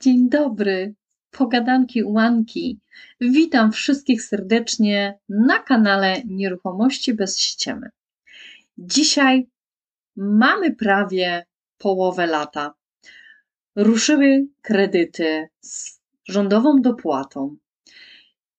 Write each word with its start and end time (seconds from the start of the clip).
Dzień 0.00 0.28
dobry, 0.28 0.94
pogadanki 1.30 2.02
ułanki. 2.02 2.80
Witam 3.20 3.72
wszystkich 3.72 4.22
serdecznie 4.22 5.18
na 5.28 5.58
kanale 5.58 6.22
Nieruchomości 6.24 7.14
bez 7.14 7.38
ściemy. 7.38 7.90
Dzisiaj 8.78 9.48
mamy 10.16 10.74
prawie 10.74 11.46
połowę 11.78 12.26
lata. 12.26 12.74
Ruszyły 13.76 14.46
kredyty 14.62 15.48
z 15.60 16.00
rządową 16.28 16.82
dopłatą. 16.82 17.56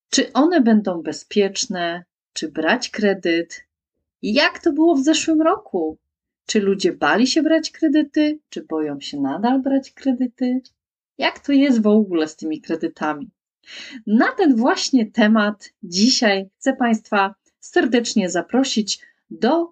Czy 0.09 0.33
one 0.33 0.61
będą 0.61 1.01
bezpieczne? 1.01 2.04
Czy 2.33 2.51
brać 2.51 2.89
kredyt? 2.89 3.65
Jak 4.21 4.59
to 4.59 4.73
było 4.73 4.95
w 4.95 5.04
zeszłym 5.04 5.41
roku? 5.41 5.97
Czy 6.45 6.59
ludzie 6.59 6.93
bali 6.93 7.27
się 7.27 7.43
brać 7.43 7.71
kredyty? 7.71 8.39
Czy 8.49 8.63
boją 8.63 8.99
się 8.99 9.21
nadal 9.21 9.61
brać 9.61 9.91
kredyty? 9.91 10.61
Jak 11.18 11.39
to 11.39 11.52
jest 11.52 11.81
w 11.81 11.88
ogóle 11.88 12.27
z 12.27 12.36
tymi 12.36 12.61
kredytami? 12.61 13.30
Na 14.07 14.31
ten 14.31 14.55
właśnie 14.55 15.12
temat 15.12 15.70
dzisiaj 15.84 16.49
chcę 16.57 16.73
Państwa 16.73 17.35
serdecznie 17.59 18.30
zaprosić 18.30 18.99
do 19.30 19.71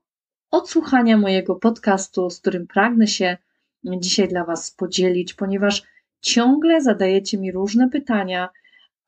odsłuchania 0.52 1.18
mojego 1.18 1.56
podcastu, 1.56 2.30
z 2.30 2.40
którym 2.40 2.68
pragnę 2.68 3.08
się 3.08 3.38
dzisiaj 3.84 4.28
dla 4.28 4.46
Was 4.46 4.72
podzielić, 4.72 5.34
ponieważ 5.34 5.84
ciągle 6.22 6.82
zadajecie 6.82 7.38
mi 7.38 7.52
różne 7.52 7.90
pytania, 7.90 8.50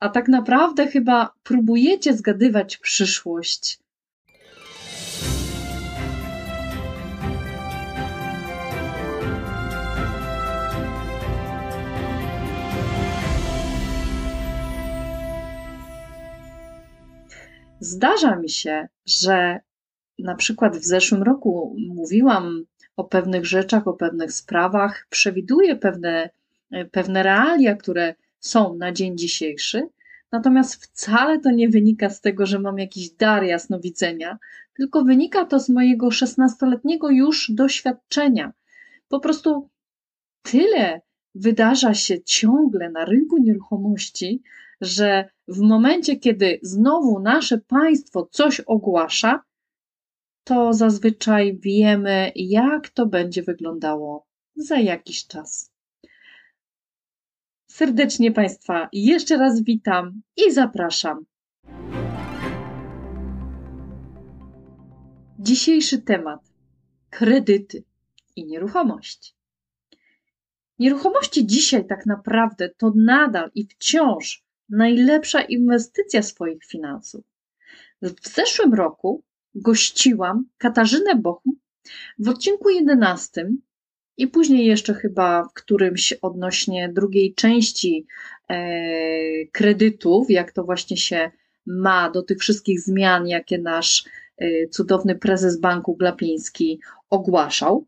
a 0.00 0.08
tak 0.08 0.28
naprawdę 0.28 0.86
chyba 0.86 1.34
próbujecie 1.42 2.14
zgadywać 2.14 2.76
przyszłość. 2.76 3.78
Zdarza 17.80 18.36
mi 18.36 18.48
się, 18.48 18.88
że 19.06 19.60
na 20.18 20.34
przykład 20.34 20.76
w 20.76 20.84
zeszłym 20.84 21.22
roku 21.22 21.76
mówiłam 21.88 22.64
o 22.96 23.04
pewnych 23.04 23.46
rzeczach, 23.46 23.88
o 23.88 23.92
pewnych 23.92 24.32
sprawach, 24.32 25.06
przewiduję 25.10 25.76
pewne, 25.76 26.30
pewne 26.90 27.22
realia, 27.22 27.76
które 27.76 28.14
są 28.40 28.74
na 28.74 28.92
dzień 28.92 29.18
dzisiejszy, 29.18 29.88
natomiast 30.32 30.84
wcale 30.84 31.40
to 31.40 31.50
nie 31.50 31.68
wynika 31.68 32.10
z 32.10 32.20
tego, 32.20 32.46
że 32.46 32.58
mam 32.58 32.78
jakiś 32.78 33.10
dar 33.10 33.44
jasnowidzenia, 33.44 34.38
tylko 34.74 35.04
wynika 35.04 35.44
to 35.44 35.60
z 35.60 35.68
mojego 35.68 36.08
16-letniego 36.08 37.10
już 37.10 37.50
doświadczenia. 37.54 38.52
Po 39.08 39.20
prostu 39.20 39.68
tyle 40.42 41.00
wydarza 41.34 41.94
się 41.94 42.22
ciągle 42.22 42.90
na 42.90 43.04
rynku 43.04 43.38
nieruchomości, 43.38 44.42
że 44.80 45.28
w 45.48 45.58
momencie, 45.58 46.16
kiedy 46.16 46.60
znowu 46.62 47.20
nasze 47.20 47.58
państwo 47.58 48.28
coś 48.32 48.60
ogłasza, 48.60 49.42
to 50.44 50.72
zazwyczaj 50.72 51.58
wiemy, 51.58 52.32
jak 52.36 52.88
to 52.88 53.06
będzie 53.06 53.42
wyglądało 53.42 54.26
za 54.56 54.78
jakiś 54.78 55.26
czas. 55.26 55.72
Serdecznie 57.70 58.32
Państwa 58.32 58.88
jeszcze 58.92 59.36
raz 59.36 59.62
witam 59.62 60.22
i 60.36 60.52
zapraszam. 60.52 61.24
Dzisiejszy 65.38 66.02
temat: 66.02 66.40
kredyty 67.10 67.84
i 68.36 68.46
nieruchomości. 68.46 69.32
Nieruchomości 70.78 71.46
dzisiaj 71.46 71.86
tak 71.86 72.06
naprawdę 72.06 72.68
to 72.68 72.92
nadal 72.96 73.50
i 73.54 73.66
wciąż 73.66 74.47
najlepsza 74.70 75.42
inwestycja 75.42 76.22
swoich 76.22 76.64
finansów. 76.64 77.24
W 78.02 78.28
zeszłym 78.28 78.74
roku 78.74 79.22
gościłam 79.54 80.48
Katarzynę 80.58 81.14
Bochum 81.14 81.54
w 82.18 82.28
odcinku 82.28 82.70
11 82.70 83.50
i 84.16 84.28
później 84.28 84.66
jeszcze 84.66 84.94
chyba 84.94 85.44
w 85.44 85.52
którymś 85.52 86.12
odnośnie 86.12 86.88
drugiej 86.92 87.34
części 87.34 88.06
e, 88.48 88.56
kredytów, 89.52 90.30
jak 90.30 90.52
to 90.52 90.64
właśnie 90.64 90.96
się 90.96 91.30
ma 91.66 92.10
do 92.10 92.22
tych 92.22 92.38
wszystkich 92.38 92.80
zmian, 92.80 93.28
jakie 93.28 93.58
nasz 93.58 94.04
e, 94.38 94.68
cudowny 94.68 95.14
prezes 95.14 95.60
banku 95.60 95.96
Glapiński 95.96 96.80
ogłaszał. 97.10 97.86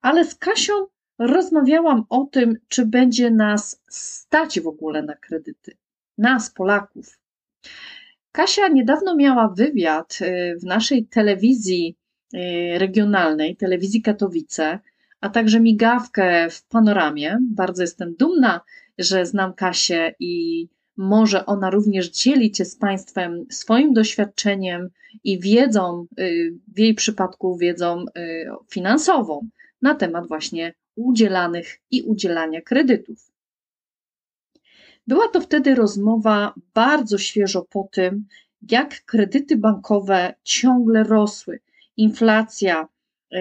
Ale 0.00 0.24
z 0.24 0.34
Kasią 0.34 0.72
rozmawiałam 1.18 2.04
o 2.08 2.24
tym, 2.24 2.56
czy 2.68 2.86
będzie 2.86 3.30
nas 3.30 3.82
stać 3.88 4.60
w 4.60 4.66
ogóle 4.66 5.02
na 5.02 5.16
kredyty 5.16 5.76
nas, 6.18 6.50
Polaków. 6.50 7.18
Kasia 8.32 8.68
niedawno 8.68 9.16
miała 9.16 9.48
wywiad 9.48 10.18
y, 10.22 10.56
w 10.60 10.64
naszej 10.64 11.06
telewizji 11.06 11.96
y, 12.34 12.38
regionalnej, 12.78 13.56
telewizji 13.56 14.02
Katowice, 14.02 14.78
a 15.20 15.28
także 15.28 15.60
migawkę 15.60 16.50
w 16.50 16.64
panoramie. 16.64 17.38
Bardzo 17.50 17.82
jestem 17.82 18.14
dumna, 18.14 18.60
że 18.98 19.26
znam 19.26 19.54
Kasię 19.54 20.14
i 20.20 20.66
może 20.96 21.46
ona 21.46 21.70
również 21.70 22.10
dzielić 22.10 22.58
się 22.58 22.64
z 22.64 22.76
Państwem 22.76 23.46
swoim 23.50 23.92
doświadczeniem 23.92 24.88
i 25.24 25.40
wiedzą, 25.40 26.06
y, 26.20 26.54
w 26.68 26.78
jej 26.78 26.94
przypadku 26.94 27.56
wiedzą 27.56 28.04
finansową 28.70 29.48
na 29.82 29.94
temat 29.94 30.28
właśnie 30.28 30.74
udzielanych 30.96 31.80
i 31.90 32.02
udzielania 32.02 32.60
kredytów. 32.60 33.29
Była 35.06 35.28
to 35.28 35.40
wtedy 35.40 35.74
rozmowa 35.74 36.54
bardzo 36.74 37.18
świeżo 37.18 37.62
po 37.70 37.88
tym, 37.92 38.26
jak 38.70 39.04
kredyty 39.04 39.56
bankowe 39.56 40.34
ciągle 40.42 41.04
rosły. 41.04 41.60
Inflacja, 41.96 42.88
yy, 43.30 43.40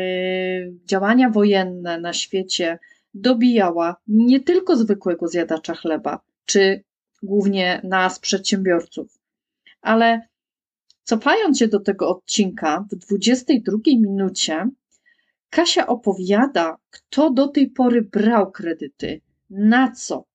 działania 0.85 1.29
wojenne 1.29 1.99
na 1.99 2.13
świecie 2.13 2.79
dobijała 3.13 3.95
nie 4.07 4.39
tylko 4.39 4.75
zwykłego 4.75 5.27
zjadacza 5.27 5.73
chleba, 5.73 6.19
czy 6.45 6.83
głównie 7.23 7.81
nas, 7.83 8.19
przedsiębiorców, 8.19 9.19
ale 9.81 10.21
cofając 11.03 11.59
się 11.59 11.67
do 11.67 11.79
tego 11.79 12.09
odcinka, 12.09 12.85
w 12.91 12.95
22 12.95 13.77
minucie 13.85 14.69
Kasia 15.49 15.87
opowiada, 15.87 16.77
kto 16.89 17.29
do 17.29 17.47
tej 17.47 17.69
pory 17.69 18.01
brał 18.01 18.51
kredyty, 18.51 19.21
na 19.49 19.91
co, 19.91 20.25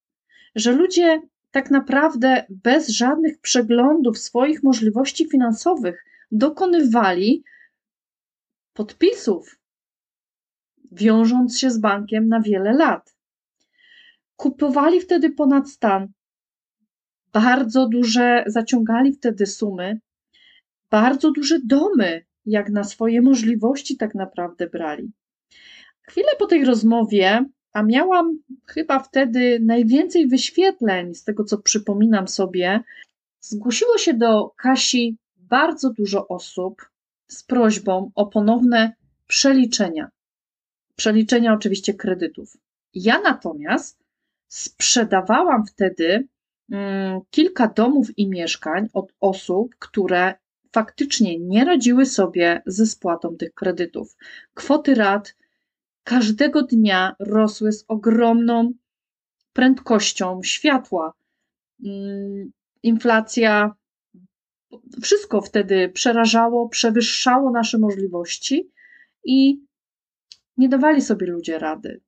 że 0.54 0.72
ludzie 0.72 1.22
tak 1.50 1.70
naprawdę 1.70 2.46
bez 2.50 2.88
żadnych 2.88 3.40
przeglądów 3.40 4.18
swoich 4.18 4.62
możliwości 4.62 5.28
finansowych 5.28 6.04
dokonywali 6.32 7.44
podpisów, 8.72 9.58
wiążąc 10.92 11.58
się 11.58 11.70
z 11.70 11.78
bankiem 11.78 12.28
na 12.28 12.40
wiele 12.40 12.72
lat. 12.72 13.14
Kupowali 14.36 15.00
wtedy 15.00 15.30
ponad 15.30 15.70
stan, 15.70 16.08
bardzo 17.32 17.88
duże, 17.88 18.44
zaciągali 18.46 19.12
wtedy 19.12 19.46
sumy, 19.46 20.00
bardzo 20.90 21.30
duże 21.30 21.58
domy, 21.64 22.24
jak 22.46 22.70
na 22.70 22.84
swoje 22.84 23.22
możliwości 23.22 23.96
tak 23.96 24.14
naprawdę 24.14 24.66
brali. 24.66 25.12
Chwilę 26.02 26.28
po 26.38 26.46
tej 26.46 26.64
rozmowie 26.64 27.44
a 27.74 27.82
miałam 27.82 28.38
chyba 28.66 28.98
wtedy 28.98 29.60
najwięcej 29.60 30.28
wyświetleń 30.28 31.14
z 31.14 31.24
tego, 31.24 31.44
co 31.44 31.58
przypominam 31.58 32.28
sobie. 32.28 32.80
Zgłosiło 33.40 33.98
się 33.98 34.14
do 34.14 34.50
Kasi 34.56 35.16
bardzo 35.36 35.90
dużo 35.90 36.28
osób 36.28 36.90
z 37.28 37.42
prośbą 37.42 38.10
o 38.14 38.26
ponowne 38.26 38.92
przeliczenia. 39.26 40.08
Przeliczenia 40.96 41.52
oczywiście 41.52 41.94
kredytów. 41.94 42.56
Ja 42.94 43.20
natomiast 43.20 44.04
sprzedawałam 44.48 45.66
wtedy 45.66 46.28
mm, 46.70 47.20
kilka 47.30 47.68
domów 47.68 48.18
i 48.18 48.28
mieszkań 48.28 48.88
od 48.92 49.12
osób, 49.20 49.76
które 49.78 50.34
faktycznie 50.72 51.38
nie 51.38 51.64
radziły 51.64 52.06
sobie 52.06 52.62
ze 52.66 52.86
spłatą 52.86 53.36
tych 53.36 53.54
kredytów. 53.54 54.16
Kwoty 54.54 54.94
rat 54.94 55.34
każdego 56.04 56.62
dnia 56.62 57.16
rosły 57.20 57.72
z 57.72 57.84
ogromną 57.88 58.72
prędkością 59.52 60.42
światła. 60.42 61.12
Mm, 61.84 62.50
inflacja, 62.82 63.74
wszystko 65.02 65.40
wtedy 65.40 65.88
przerażało, 65.88 66.68
przewyższało 66.68 67.50
nasze 67.50 67.78
możliwości 67.78 68.70
i 69.24 69.64
nie 70.56 70.68
dawali 70.68 71.02
sobie 71.02 71.26
ludzie 71.26 71.58
rady. 71.58 72.00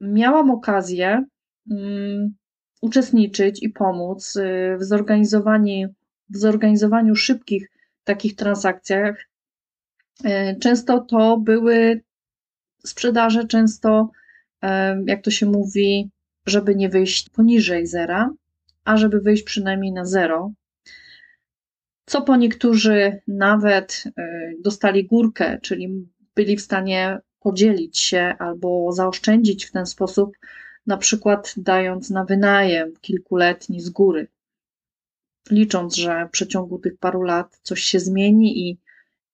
Miałam 0.00 0.50
okazję 0.50 1.24
um, 1.70 2.34
uczestniczyć 2.80 3.62
i 3.62 3.70
pomóc 3.70 4.36
y, 4.36 4.76
w 4.80 4.84
zorganizowaniu, 4.84 5.88
w 6.30 6.36
zorganizowaniu 6.36 7.16
szybkich 7.16 7.70
takich 8.04 8.36
transakcjach. 8.36 9.28
Y, 10.24 10.56
często 10.60 11.00
to 11.00 11.38
były 11.38 12.02
sprzedaże 12.84 13.44
często, 13.44 14.10
jak 15.06 15.22
to 15.22 15.30
się 15.30 15.46
mówi, 15.46 16.10
żeby 16.46 16.74
nie 16.74 16.88
wyjść 16.88 17.28
poniżej 17.28 17.86
zera, 17.86 18.30
a 18.84 18.96
żeby 18.96 19.20
wyjść 19.20 19.42
przynajmniej 19.42 19.92
na 19.92 20.04
zero. 20.04 20.52
Co 22.06 22.22
po 22.22 22.36
niektórzy 22.36 23.20
nawet 23.26 24.04
y, 24.06 24.12
dostali 24.60 25.06
górkę, 25.06 25.58
czyli 25.62 26.08
byli 26.34 26.56
w 26.56 26.60
stanie 26.60 27.18
podzielić 27.40 27.98
się 27.98 28.34
albo 28.38 28.92
zaoszczędzić 28.92 29.64
w 29.66 29.72
ten 29.72 29.86
sposób, 29.86 30.36
na 30.86 30.96
przykład 30.96 31.54
dając 31.56 32.10
na 32.10 32.24
wynajem 32.24 32.92
kilkuletni 33.00 33.80
z 33.80 33.90
góry, 33.90 34.28
licząc, 35.50 35.96
że 35.96 36.26
w 36.26 36.30
przeciągu 36.30 36.78
tych 36.78 36.98
paru 36.98 37.22
lat 37.22 37.60
coś 37.62 37.80
się 37.80 38.00
zmieni 38.00 38.68
i, 38.68 38.78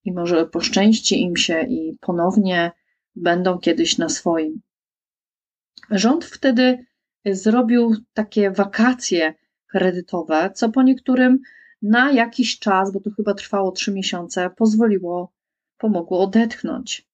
i 0.05 0.12
może 0.12 0.46
poszczęści 0.46 1.23
im 1.23 1.37
się 1.37 1.62
i 1.69 1.99
ponownie 2.00 2.73
będą 3.17 3.59
kiedyś 3.59 3.99
na 3.99 4.09
swoim. 4.09 4.61
Rząd 5.91 6.25
wtedy 6.25 6.87
zrobił 7.25 7.97
takie 8.13 8.51
wakacje 8.51 9.35
kredytowe, 9.67 10.51
co 10.55 10.69
po 10.69 10.83
niektórym 10.83 11.39
na 11.83 12.13
jakiś 12.13 12.59
czas, 12.59 12.93
bo 12.93 13.01
to 13.01 13.11
chyba 13.11 13.35
trwało 13.35 13.73
trzy 13.73 13.93
miesiące, 13.93 14.51
pozwoliło, 14.51 15.33
pomogło 15.79 16.21
odetchnąć. 16.21 17.09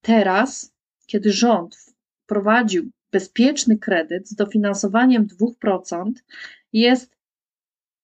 Teraz, 0.00 0.74
kiedy 1.06 1.32
rząd 1.32 1.76
wprowadził 2.24 2.90
bezpieczny 3.12 3.78
kredyt 3.78 4.28
z 4.28 4.34
dofinansowaniem 4.34 5.26
2%, 5.26 6.12
jest 6.72 7.16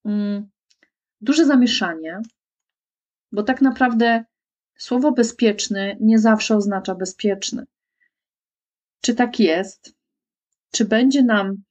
mm, 0.05 0.49
duże 1.21 1.47
zamieszanie, 1.47 2.21
bo 3.33 3.43
tak 3.43 3.61
naprawdę 3.61 4.25
słowo 4.81 5.13
bezpieczny 5.13 5.97
nie 6.01 6.19
zawsze 6.19 6.57
oznacza 6.57 6.95
bezpieczny. 6.95 7.67
Czy 9.01 9.15
tak 9.15 9.41
jest? 9.41 9.95
Czy 10.73 10.85
będzie 10.85 11.23
nam 11.23 11.63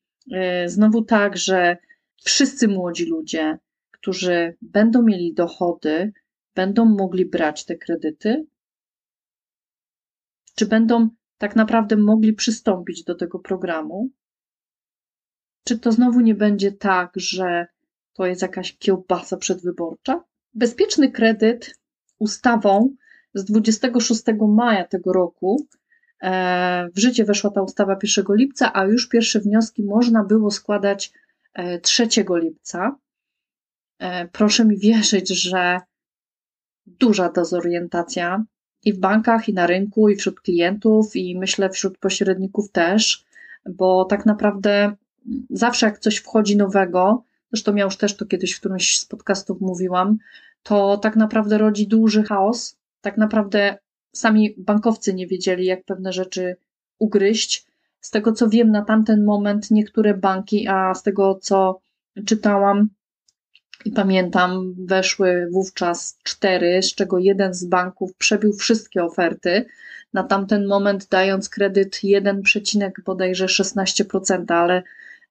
y, 0.66 0.70
znowu 0.70 1.04
tak, 1.04 1.38
że 1.38 1.78
wszyscy 2.24 2.68
młodzi 2.68 3.06
ludzie, 3.06 3.58
którzy 3.92 4.58
będą 4.62 5.02
mieli 5.02 5.34
dochody, 5.34 6.14
będą 6.56 6.86
mogli 6.86 7.26
brać 7.26 7.66
te 7.66 7.76
kredyty? 7.76 8.48
Czy 10.56 10.66
będą 10.66 11.10
tak 11.38 11.56
naprawdę 11.56 11.98
mogli 11.98 12.34
przystąpić 12.34 13.04
do 13.04 13.16
tego 13.16 13.40
programu? 13.40 14.10
Czy 15.64 15.80
to 15.80 15.92
znowu 15.92 16.20
nie 16.20 16.36
będzie 16.36 16.72
tak, 16.72 17.12
że 17.16 17.68
to 18.14 18.26
jest 18.26 18.42
jakaś 18.42 18.78
kiełbasa 18.78 19.38
przedwyborcza? 19.38 20.24
Bezpieczny 20.54 21.12
kredyt 21.12 21.79
ustawą 22.19 22.95
z 23.33 23.45
26 23.45 24.24
maja 24.48 24.83
tego 24.83 25.13
roku 25.13 25.68
e, 26.21 26.89
w 26.95 27.00
życie 27.00 27.25
weszła 27.25 27.50
ta 27.50 27.62
ustawa 27.62 27.98
1 28.04 28.25
lipca, 28.30 28.71
a 28.74 28.86
już 28.86 29.10
pierwsze 29.10 29.39
wnioski 29.39 29.83
można 29.83 30.24
było 30.24 30.51
składać 30.51 31.13
3 31.81 32.04
e, 32.04 32.39
lipca. 32.39 32.95
E, 34.00 34.27
proszę 34.27 34.66
mi 34.66 34.77
wierzyć, 34.77 35.30
że 35.30 35.81
duża 36.86 37.30
dezorientacja 37.30 38.44
i 38.86 38.94
w 38.94 39.00
bankach, 39.00 39.50
i 39.50 39.54
na 39.54 39.68
rynku, 39.68 40.10
i 40.10 40.16
wśród 40.16 40.42
klientów, 40.42 41.16
i 41.16 41.39
myślę 41.39 41.69
wśród 41.69 41.98
pośredników 41.98 42.71
też, 42.71 43.25
bo 43.69 44.06
tak 44.06 44.25
naprawdę 44.25 44.95
zawsze 45.50 45.86
jak 45.86 46.00
coś 46.00 46.18
wchodzi 46.18 46.57
nowego, 46.57 47.24
zresztą 47.51 47.75
ja 47.75 47.83
już 47.83 47.98
też 47.98 48.16
to 48.16 48.25
kiedyś 48.25 48.54
w 48.54 48.60
którymś 48.60 49.00
z 49.00 49.06
podcastów 49.06 49.62
mówiłam, 49.62 50.18
to 50.69 50.98
tak 50.98 51.16
naprawdę 51.16 51.57
rodzi 51.57 51.88
duży 51.88 52.24
chaos. 52.24 52.77
Tak 53.01 53.18
naprawdę 53.18 53.77
sami 54.16 54.56
bankowcy 54.57 55.13
nie 55.13 55.27
wiedzieli, 55.27 55.66
jak 55.66 55.83
pewne 55.86 56.13
rzeczy 56.13 56.56
ugryźć. 57.00 57.66
Z 58.01 58.10
tego 58.10 58.31
co 58.31 58.50
wiem, 58.50 58.71
na 58.71 58.86
tamten 58.86 59.25
moment 59.25 59.71
niektóre 59.71 60.13
banki, 60.13 60.68
a 60.68 60.94
z 60.94 61.04
tego 61.04 61.39
co 61.42 61.80
czytałam, 62.25 62.89
i 63.86 63.92
pamiętam, 63.92 64.75
weszły 64.86 65.48
wówczas 65.51 66.18
cztery, 66.24 66.83
z 66.83 66.95
czego 66.95 67.18
jeden 67.18 67.54
z 67.54 67.66
banków 67.66 68.16
przebił 68.16 68.54
wszystkie 68.54 69.04
oferty. 69.04 69.66
Na 70.13 70.24
tamten 70.24 70.68
moment 70.68 71.07
dając 71.12 71.50
kredyt 71.50 72.04
1, 72.04 72.42
bodajże 73.06 73.45
16%, 73.45 74.54
ale 74.54 74.83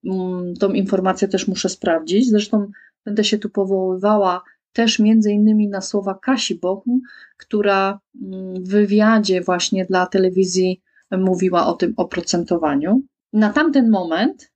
mm, 0.04 0.54
tą 0.54 0.72
informację 0.72 1.28
też 1.28 1.48
muszę 1.48 1.68
sprawdzić. 1.68 2.30
Zresztą 2.30 2.70
będę 3.04 3.24
się 3.24 3.38
tu 3.38 3.50
powoływała 3.50 4.42
też 4.78 4.98
między 4.98 5.32
innymi 5.32 5.68
na 5.68 5.80
słowa 5.80 6.14
Kasi 6.14 6.54
Bochum, 6.54 7.00
która 7.36 8.00
mm, 8.22 8.64
w 8.64 8.68
wywiadzie 8.68 9.40
właśnie 9.40 9.84
dla 9.84 10.06
telewizji 10.06 10.82
mówiła 11.10 11.66
o 11.66 11.72
tym 11.72 11.94
oprocentowaniu. 11.96 13.02
Na 13.32 13.52
tamten 13.52 13.90
moment 13.90 14.52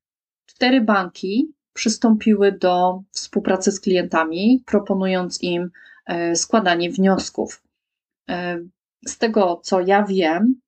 cztery 0.46 0.80
banki 0.80 1.52
przystąpiły 1.72 2.52
do 2.52 3.02
współpracy 3.10 3.72
z 3.72 3.80
klientami, 3.80 4.62
proponując 4.66 5.42
im 5.42 5.70
e, 6.06 6.36
składanie 6.36 6.90
wniosków. 6.90 7.62
E, 8.30 8.58
z 9.06 9.18
tego 9.18 9.60
co 9.64 9.80
ja 9.80 10.02
wiem, 10.02 10.60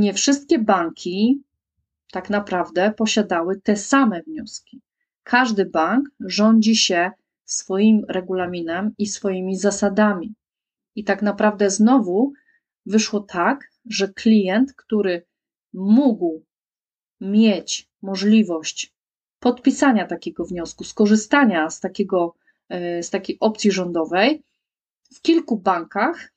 nie 0.00 0.14
wszystkie 0.14 0.58
banki 0.58 1.42
tak 2.12 2.30
naprawdę 2.30 2.92
posiadały 2.96 3.60
te 3.60 3.76
same 3.76 4.22
wnioski. 4.22 4.80
Każdy 5.22 5.64
bank 5.64 6.08
rządzi 6.20 6.76
się 6.76 7.10
swoim 7.46 8.04
regulaminem 8.08 8.94
i 8.98 9.06
swoimi 9.06 9.56
zasadami. 9.56 10.34
I 10.94 11.04
tak 11.04 11.22
naprawdę 11.22 11.70
znowu 11.70 12.32
wyszło 12.86 13.20
tak, 13.20 13.70
że 13.90 14.08
klient, 14.08 14.74
który 14.74 15.26
mógł 15.72 16.44
mieć 17.20 17.88
możliwość 18.02 18.94
podpisania 19.38 20.06
takiego 20.06 20.44
wniosku, 20.44 20.84
skorzystania 20.84 21.70
z, 21.70 21.80
takiego, 21.80 22.34
e, 22.68 23.02
z 23.02 23.10
takiej 23.10 23.36
opcji 23.40 23.70
rządowej, 23.70 24.42
w 25.14 25.20
kilku 25.20 25.56
bankach 25.56 26.32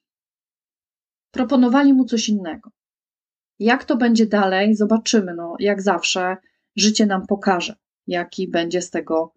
proponowali 1.32 1.94
mu 1.94 2.06
coś 2.06 2.30
innego. 2.30 2.72
Jak 3.60 3.84
to 3.84 3.98
będzie 3.98 4.26
dalej, 4.26 4.76
zobaczymy. 4.76 5.34
No, 5.34 5.56
jak 5.60 5.82
zawsze, 5.82 6.38
życie 6.76 7.06
nam 7.06 7.28
pokaże, 7.28 7.76
jaki 8.08 8.48
będzie 8.48 8.82
z 8.82 8.90
tego 8.90 9.34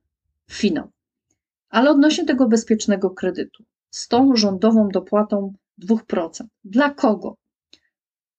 finał. 0.50 0.90
Ale 1.72 1.90
odnośnie 1.90 2.24
tego 2.24 2.48
bezpiecznego 2.48 3.10
kredytu, 3.10 3.64
z 3.90 4.08
tą 4.08 4.36
rządową 4.36 4.88
dopłatą 4.88 5.54
2%. 5.84 6.44
Dla 6.64 6.90
kogo? 6.90 7.36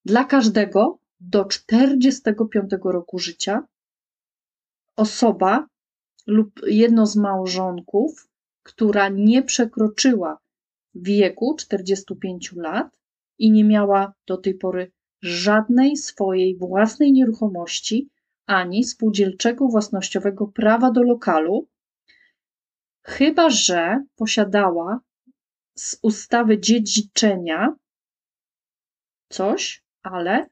Dla 0.06 0.24
każdego 0.24 1.00
do 1.20 1.46
45 1.46 2.72
roku 2.84 3.20
życia 3.20 3.68
osoba 4.96 5.68
lub 6.28 6.60
jedno 6.68 7.06
z 7.06 7.16
małżonków, 7.16 8.30
która 8.64 9.10
nie 9.10 9.44
przekroczyła 9.44 10.38
wieku 10.96 11.56
45 11.60 12.54
lat 12.56 12.88
i 13.38 13.52
nie 13.52 13.64
miała 13.64 14.14
do 14.28 14.38
tej 14.38 14.56
pory 14.56 14.92
żadnej 15.22 15.98
swojej 15.98 16.58
własnej 16.58 17.12
nieruchomości 17.14 18.10
ani 18.46 18.84
spółdzielczego 18.84 19.68
własnościowego 19.68 20.48
prawa 20.48 20.92
do 20.92 21.04
lokalu, 21.04 21.68
chyba 23.04 23.50
że 23.50 24.04
posiadała 24.16 25.00
z 25.76 26.00
ustawy 26.02 26.60
dziedziczenia 26.60 27.76
coś, 29.30 29.84
ale 30.04 30.50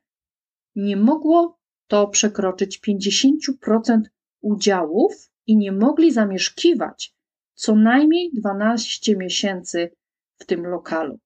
nie 0.75 0.97
mogło 0.97 1.59
to 1.87 2.07
przekroczyć 2.07 2.79
50% 2.79 4.01
udziałów 4.41 5.31
i 5.47 5.57
nie 5.57 5.71
mogli 5.71 6.11
zamieszkiwać 6.11 7.15
co 7.53 7.75
najmniej 7.75 8.31
12 8.33 9.17
miesięcy 9.17 9.91
w 10.37 10.45
tym 10.45 10.67
lokalu. 10.67 11.19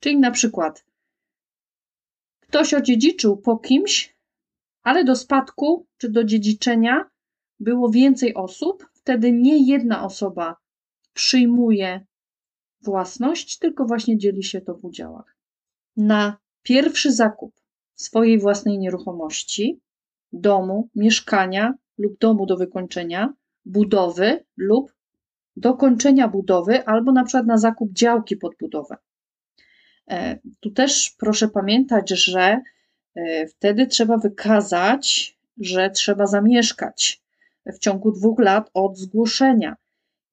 Czyli 0.00 0.18
na 0.18 0.30
przykład 0.30 0.84
ktoś 2.40 2.74
odziedziczył 2.74 3.36
po 3.36 3.58
kimś, 3.58 4.16
ale 4.82 5.04
do 5.04 5.16
spadku 5.16 5.86
czy 5.96 6.08
do 6.08 6.24
dziedziczenia 6.24 7.10
było 7.60 7.90
więcej 7.90 8.34
osób, 8.34 8.86
wtedy 9.06 9.32
nie 9.32 9.66
jedna 9.66 10.04
osoba 10.04 10.56
przyjmuje 11.12 12.06
własność, 12.82 13.58
tylko 13.58 13.84
właśnie 13.84 14.18
dzieli 14.18 14.42
się 14.44 14.60
to 14.60 14.74
w 14.74 14.84
udziałach. 14.84 15.36
Na 15.96 16.36
pierwszy 16.62 17.12
zakup 17.12 17.60
swojej 17.94 18.38
własnej 18.38 18.78
nieruchomości, 18.78 19.80
domu, 20.32 20.88
mieszkania 20.94 21.74
lub 21.98 22.18
domu 22.18 22.46
do 22.46 22.56
wykończenia, 22.56 23.34
budowy 23.64 24.44
lub 24.56 24.94
dokończenia 25.56 26.28
budowy, 26.28 26.86
albo 26.86 27.12
na 27.12 27.24
przykład 27.24 27.46
na 27.46 27.58
zakup 27.58 27.92
działki 27.92 28.36
pod 28.36 28.56
budowę. 28.60 28.96
E, 30.10 30.38
tu 30.60 30.70
też 30.70 31.14
proszę 31.18 31.48
pamiętać, 31.48 32.10
że 32.10 32.60
e, 33.14 33.46
wtedy 33.46 33.86
trzeba 33.86 34.18
wykazać, 34.18 35.36
że 35.58 35.90
trzeba 35.90 36.26
zamieszkać 36.26 37.25
w 37.74 37.78
ciągu 37.78 38.12
dwóch 38.12 38.38
lat 38.38 38.70
od 38.74 38.98
zgłoszenia. 38.98 39.76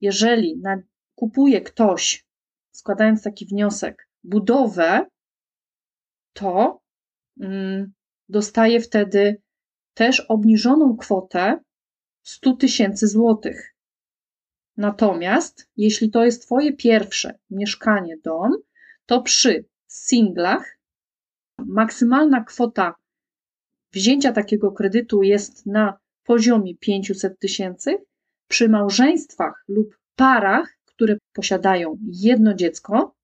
Jeżeli 0.01 0.57
na, 0.57 0.81
kupuje 1.15 1.61
ktoś, 1.61 2.25
składając 2.71 3.23
taki 3.23 3.45
wniosek, 3.45 4.09
budowę, 4.23 5.05
to 6.33 6.81
mm, 7.39 7.93
dostaje 8.29 8.79
wtedy 8.79 9.41
też 9.93 10.19
obniżoną 10.19 10.97
kwotę 10.97 11.59
100 12.23 12.53
tysięcy 12.53 13.07
złotych. 13.07 13.75
Natomiast 14.77 15.69
jeśli 15.77 16.11
to 16.11 16.25
jest 16.25 16.45
Twoje 16.45 16.73
pierwsze 16.73 17.39
mieszkanie, 17.49 18.17
dom, 18.17 18.51
to 19.05 19.21
przy 19.21 19.65
singlach 19.87 20.79
maksymalna 21.57 22.43
kwota 22.43 22.95
wzięcia 23.91 24.31
takiego 24.31 24.71
kredytu 24.71 25.23
jest 25.23 25.65
na 25.65 25.99
poziomie 26.23 26.77
500 26.77 27.39
tysięcy, 27.39 27.97
przy 28.47 28.69
małżeństwach 28.69 29.63
lub 29.67 29.97
parach, 30.15 30.77
które 30.85 31.17
posiadają 31.33 31.97
jedno 32.01 32.53
dziecko, 32.53 33.15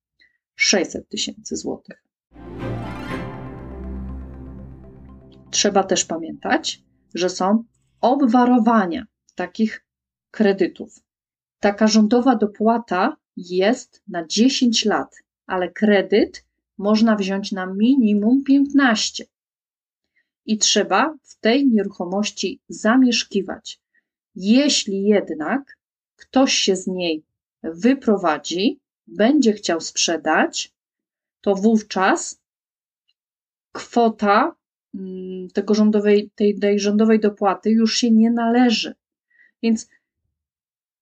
600 0.56 1.10
tysięcy 1.10 1.56
złotych. 1.56 2.04
Trzeba 5.52 5.84
też 5.84 6.06
pamiętać, 6.06 6.84
że 7.14 7.30
są 7.30 7.64
obwarowania 8.02 9.06
takich 9.36 9.86
kredytów. 10.32 11.04
Taka 11.60 11.88
rządowa 11.88 12.36
dopłata 12.36 13.18
jest 13.38 14.04
na 14.08 14.28
10 14.28 14.86
lat, 14.86 15.16
ale 15.48 15.72
kredyt 15.72 16.46
można 16.78 17.16
wziąć 17.16 17.52
na 17.52 17.66
minimum 17.66 18.44
15. 18.44 19.26
I 20.50 20.58
trzeba 20.58 21.16
w 21.24 21.40
tej 21.40 21.68
nieruchomości 21.68 22.60
zamieszkiwać. 22.70 23.80
Jeśli 24.36 25.04
jednak 25.04 25.78
ktoś 26.16 26.54
się 26.54 26.76
z 26.76 26.88
niej 26.88 27.24
wyprowadzi, 27.64 28.80
będzie 29.08 29.54
chciał 29.54 29.82
sprzedać, 29.82 30.74
to 31.42 31.56
wówczas 31.56 32.42
kwota 33.72 34.56
mm, 34.96 35.48
tego 35.50 35.74
rządowej, 35.74 36.30
tej, 36.36 36.60
tej 36.60 36.80
rządowej 36.80 37.20
dopłaty 37.20 37.70
już 37.70 37.98
się 37.98 38.12
nie 38.12 38.32
należy. 38.32 38.96
Więc 39.64 39.90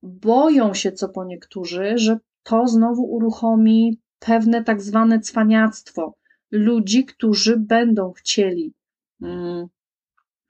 boją 0.03 0.73
się 0.73 0.91
co 0.91 1.09
po 1.09 1.25
niektórzy, 1.25 1.93
że 1.95 2.19
to 2.43 2.67
znowu 2.67 3.03
uruchomi 3.03 3.99
pewne 4.19 4.63
tak 4.63 4.81
zwane 4.81 5.19
cwaniactwo 5.19 6.13
ludzi, 6.51 7.05
którzy 7.05 7.57
będą 7.57 8.11
chcieli 8.11 8.73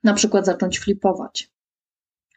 na 0.04 0.14
przykład 0.14 0.46
zacząć 0.46 0.78
flipować. 0.78 1.50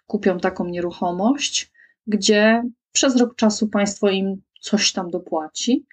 Kupią 0.07 0.39
taką 0.39 0.65
nieruchomość, 0.65 1.71
gdzie 2.07 2.63
przez 2.91 3.15
rok 3.15 3.35
czasu 3.35 3.67
państwo 3.67 4.09
im 4.09 4.41
coś 4.61 4.93
tam 4.93 5.09
dopłaci, 5.09 5.85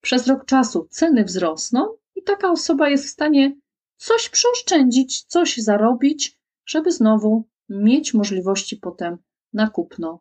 przez 0.00 0.26
rok 0.26 0.44
czasu 0.44 0.86
ceny 0.90 1.24
wzrosną 1.24 1.96
i 2.14 2.22
taka 2.22 2.50
osoba 2.50 2.88
jest 2.88 3.06
w 3.06 3.10
stanie 3.10 3.56
coś 3.96 4.28
przeoszczędzić, 4.28 5.22
coś 5.22 5.56
zarobić, 5.56 6.38
żeby 6.66 6.92
znowu 6.92 7.48
mieć 7.68 8.14
możliwości 8.14 8.76
potem 8.76 9.18
na 9.52 9.70
kupno 9.70 10.20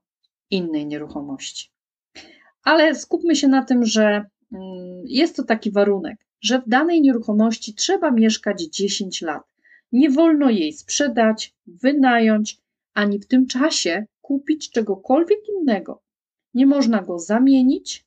innej 0.50 0.88
nieruchomości. 0.88 1.72
Ale 2.64 2.96
skupmy 2.96 3.36
się 3.36 3.48
na 3.48 3.66
tym, 3.66 3.86
że 3.86 4.26
mm, 4.52 5.04
jest 5.06 5.36
to 5.36 5.44
taki 5.44 5.72
warunek, 5.72 6.26
że 6.42 6.60
w 6.60 6.70
danej 6.70 7.02
nieruchomości 7.02 7.74
trzeba 7.74 8.12
mieszkać 8.12 8.62
10 8.62 9.22
lat. 9.22 9.51
Nie 9.92 10.10
wolno 10.10 10.50
jej 10.50 10.74
sprzedać, 10.74 11.56
wynająć, 11.68 12.62
ani 12.94 13.20
w 13.20 13.28
tym 13.28 13.48
czasie 13.48 14.06
kupić 14.22 14.72
czegokolwiek 14.72 15.40
innego. 15.60 16.02
Nie 16.54 16.66
można 16.66 17.02
go 17.02 17.20
zamienić, 17.20 18.06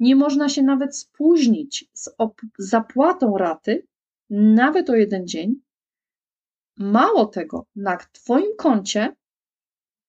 nie 0.00 0.16
można 0.16 0.48
się 0.48 0.62
nawet 0.62 0.96
spóźnić 0.96 1.90
z 1.92 2.10
zapłatą 2.58 3.38
raty, 3.38 3.86
nawet 4.30 4.90
o 4.90 4.94
jeden 4.94 5.26
dzień. 5.26 5.60
Mało 6.76 7.26
tego, 7.26 7.66
na 7.76 7.96
Twoim 7.96 8.56
koncie, 8.56 9.16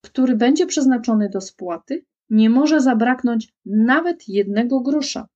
który 0.01 0.35
będzie 0.35 0.65
przeznaczony 0.65 1.29
do 1.29 1.41
spłaty, 1.41 2.05
nie 2.29 2.49
może 2.49 2.81
zabraknąć 2.81 3.53
nawet 3.65 4.27
jednego 4.27 4.79
grosza. 4.79 5.27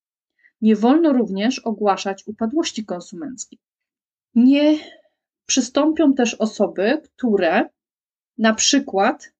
Nie 0.62 0.75
wolno 0.75 1.13
również 1.13 1.59
ogłaszać 1.59 2.27
upadłości 2.27 2.86
konsumenckiej. 2.86 3.59
Nie 4.36 4.77
przystąpią 5.50 6.13
też 6.13 6.34
osoby, 6.34 7.01
które 7.15 7.70
na 8.38 8.53
przykład 8.53 9.34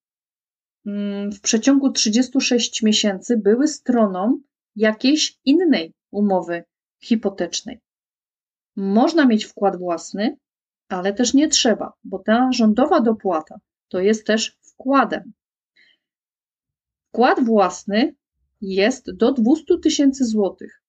mm, 0.86 1.32
w 1.32 1.42
przeciągu 1.42 1.92
36 1.92 2.84
miesięcy 2.84 3.38
były 3.38 3.68
stroną 3.68 4.40
jakiejś 4.76 5.40
innej 5.46 5.94
umowy 6.12 6.64
hipotecznej. 7.04 7.80
Można 8.76 9.26
mieć 9.26 9.46
wkład 9.46 9.78
własny, 9.78 10.38
ale 10.88 11.14
też 11.14 11.34
nie 11.34 11.48
trzeba, 11.48 11.94
bo 12.04 12.20
ta 12.20 12.52
rządowa 12.52 13.00
dopłata 13.00 13.60
to 13.88 14.00
jest 14.00 14.26
też 14.26 14.58
wkładem. 14.62 15.34
Wkład 17.08 17.40
własny 17.40 18.16
jest 18.62 19.12
do 19.12 19.32
200 19.32 19.78
tysięcy 19.84 20.26
złotych. 20.26 20.82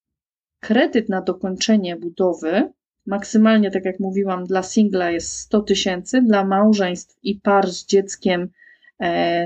Kredyt 0.61 1.09
na 1.09 1.23
dokończenie 1.23 1.97
budowy, 1.97 2.73
maksymalnie, 3.07 3.71
tak 3.71 3.85
jak 3.85 4.01
mówiłam, 4.01 4.45
dla 4.45 4.63
singla 4.63 5.11
jest 5.11 5.39
100 5.39 5.61
tysięcy, 5.61 6.23
dla 6.23 6.45
małżeństw 6.45 7.19
i 7.23 7.41
par 7.41 7.71
z 7.71 7.87
dzieckiem 7.87 8.49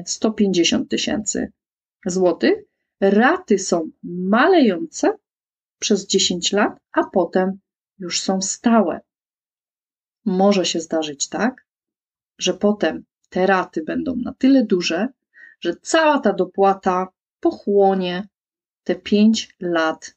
150 0.06 0.84
e, 0.84 0.88
tysięcy 0.88 1.52
złotych. 2.06 2.54
Raty 3.00 3.58
są 3.58 3.90
malejące 4.02 5.16
przez 5.78 6.06
10 6.06 6.52
lat, 6.52 6.78
a 6.92 7.04
potem 7.12 7.58
już 7.99 8.20
są 8.20 8.42
stałe. 8.42 9.00
Może 10.25 10.64
się 10.64 10.80
zdarzyć 10.80 11.28
tak, 11.28 11.66
że 12.38 12.54
potem 12.54 13.04
te 13.28 13.46
raty 13.46 13.82
będą 13.82 14.16
na 14.16 14.34
tyle 14.38 14.64
duże, 14.64 15.08
że 15.61 15.76
cała 15.82 16.18
ta 16.18 16.32
dopłata 16.32 17.08
pochłonie 17.40 18.28
te 18.84 18.94
5 18.94 19.56
lat 19.61 20.14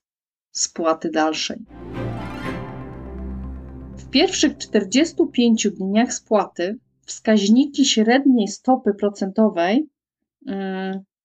spłaty 0.51 1.09
dalszej. 1.11 1.65
Pierwszych 4.17 4.57
45 4.57 5.67
dniach 5.71 6.13
spłaty 6.13 6.77
wskaźniki 7.05 7.85
średniej 7.85 8.47
stopy 8.47 8.93
procentowej 8.93 9.89
yy, 10.41 10.55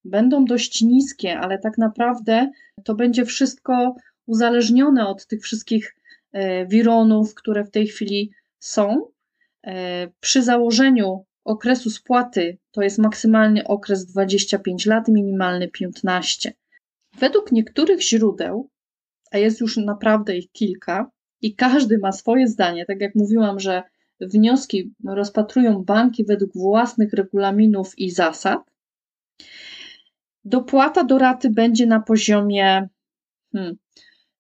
będą 0.04 0.44
dość 0.44 0.82
niskie, 0.82 1.38
ale 1.38 1.58
tak 1.58 1.78
naprawdę 1.78 2.50
to 2.84 2.94
będzie 2.94 3.24
wszystko 3.24 3.94
uzależnione 4.26 5.08
od 5.08 5.26
tych 5.26 5.42
wszystkich 5.42 5.96
yy, 6.32 6.66
wironów, 6.66 7.34
które 7.34 7.64
w 7.64 7.70
tej 7.70 7.86
chwili 7.86 8.30
są. 8.58 9.06
Yy, 9.64 9.72
przy 10.20 10.42
założeniu 10.42 11.24
okresu 11.44 11.90
spłaty 11.90 12.58
to 12.70 12.82
jest 12.82 12.98
maksymalny 12.98 13.66
okres 13.66 14.06
25 14.06 14.86
lat, 14.86 15.08
minimalny 15.08 15.68
15. 15.68 16.52
Według 17.18 17.52
niektórych 17.52 18.02
źródeł, 18.02 18.68
a 19.30 19.38
jest 19.38 19.60
już 19.60 19.76
naprawdę 19.76 20.36
ich 20.36 20.52
kilka, 20.52 21.10
i 21.42 21.54
każdy 21.54 21.98
ma 21.98 22.12
swoje 22.12 22.48
zdanie, 22.48 22.86
tak 22.86 23.00
jak 23.00 23.14
mówiłam, 23.14 23.60
że 23.60 23.82
wnioski 24.20 24.94
rozpatrują 25.04 25.84
banki 25.84 26.24
według 26.24 26.52
własnych 26.54 27.12
regulaminów 27.12 27.98
i 27.98 28.10
zasad, 28.10 28.60
dopłata 30.44 31.04
do 31.04 31.18
raty 31.18 31.50
będzie 31.50 31.86
na 31.86 32.00
poziomie, 32.00 32.88
hmm, 33.52 33.76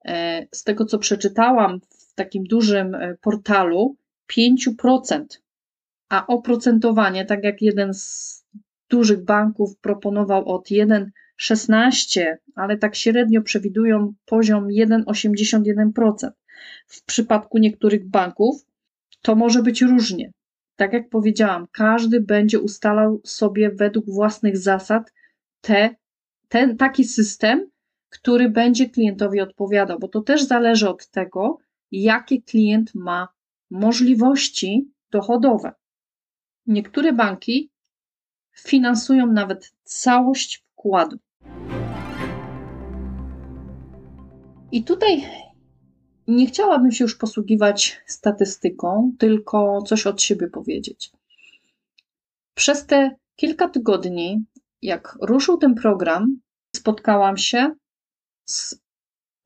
e, 0.04 0.46
z 0.52 0.64
tego 0.64 0.84
co 0.84 0.98
przeczytałam 0.98 1.80
w 1.80 2.14
takim 2.14 2.44
dużym 2.44 2.94
e, 2.94 3.14
portalu, 3.20 3.96
5% 4.38 5.24
a 6.08 6.26
oprocentowanie, 6.26 7.24
tak 7.24 7.44
jak 7.44 7.62
jeden 7.62 7.94
z 7.94 8.32
dużych 8.90 9.24
banków 9.24 9.78
proponował 9.80 10.48
od 10.48 10.68
1,16, 10.70 12.34
ale 12.54 12.78
tak 12.78 12.96
średnio 12.96 13.42
przewidują 13.42 14.14
poziom 14.26 14.68
1,81%. 14.68 16.30
W 16.86 17.04
przypadku 17.04 17.58
niektórych 17.58 18.08
banków 18.08 18.66
to 19.22 19.34
może 19.34 19.62
być 19.62 19.82
różnie. 19.82 20.32
Tak 20.76 20.92
jak 20.92 21.08
powiedziałam, 21.08 21.66
każdy 21.72 22.20
będzie 22.20 22.60
ustalał 22.60 23.20
sobie 23.24 23.70
według 23.70 24.06
własnych 24.10 24.56
zasad 24.56 25.12
te, 25.60 25.94
ten 26.48 26.76
taki 26.76 27.04
system, 27.04 27.70
który 28.08 28.50
będzie 28.50 28.90
klientowi 28.90 29.40
odpowiadał, 29.40 29.98
bo 29.98 30.08
to 30.08 30.20
też 30.20 30.42
zależy 30.42 30.88
od 30.88 31.10
tego, 31.10 31.58
jakie 31.90 32.42
klient 32.42 32.94
ma 32.94 33.28
możliwości 33.70 34.92
dochodowe. 35.10 35.72
Niektóre 36.66 37.12
banki 37.12 37.70
finansują 38.52 39.26
nawet 39.26 39.72
całość 39.84 40.64
wkładu. 40.72 41.18
I 44.72 44.84
tutaj 44.84 45.24
nie 46.28 46.46
chciałabym 46.46 46.92
się 46.92 47.04
już 47.04 47.16
posługiwać 47.16 48.02
statystyką, 48.06 49.12
tylko 49.18 49.82
coś 49.82 50.06
od 50.06 50.22
siebie 50.22 50.48
powiedzieć. 50.48 51.10
Przez 52.54 52.86
te 52.86 53.16
kilka 53.36 53.68
tygodni, 53.68 54.44
jak 54.82 55.18
ruszył 55.20 55.58
ten 55.58 55.74
program, 55.74 56.40
spotkałam 56.76 57.36
się 57.36 57.74
z 58.44 58.80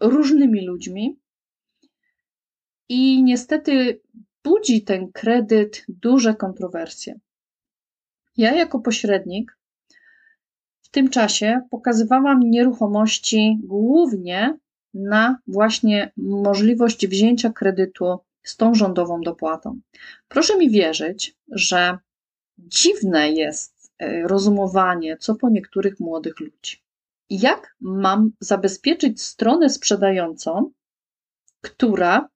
różnymi 0.01 0.67
ludźmi 0.67 1.19
i 2.89 3.23
niestety 3.23 4.01
budzi 4.45 4.85
ten 4.85 5.13
kredyt 5.13 5.85
duże 5.89 6.35
kontrowersje. 6.35 7.21
Ja, 8.37 8.55
jako 8.55 8.81
pośrednik, 8.81 9.59
w 10.83 10.89
tym 10.89 11.11
czasie 11.11 11.61
pokazywałam 11.71 12.41
nieruchomości 12.41 13.59
głównie 13.63 14.59
na 14.97 15.39
właśnie 15.47 16.13
możliwość 16.17 17.07
wzięcia 17.07 17.51
kredytu 17.51 18.19
z 18.43 18.57
tą 18.57 18.75
rządową 18.75 19.21
dopłatą. 19.21 19.81
Proszę 20.29 20.59
mi 20.59 20.71
wierzyć, 20.71 21.37
że 21.49 21.99
dziwne 22.59 23.33
jest 23.33 23.93
e, 23.99 24.23
rozumowanie, 24.23 25.17
co 25.17 25.35
po 25.35 25.49
niektórych 25.49 26.01
młodych 26.01 26.41
ludzi. 26.41 26.83
Jak 27.31 27.77
mam 27.81 28.33
zabezpieczyć 28.41 29.23
stronę 29.23 29.71
sprzedającą, 29.71 30.71
która 31.61 32.29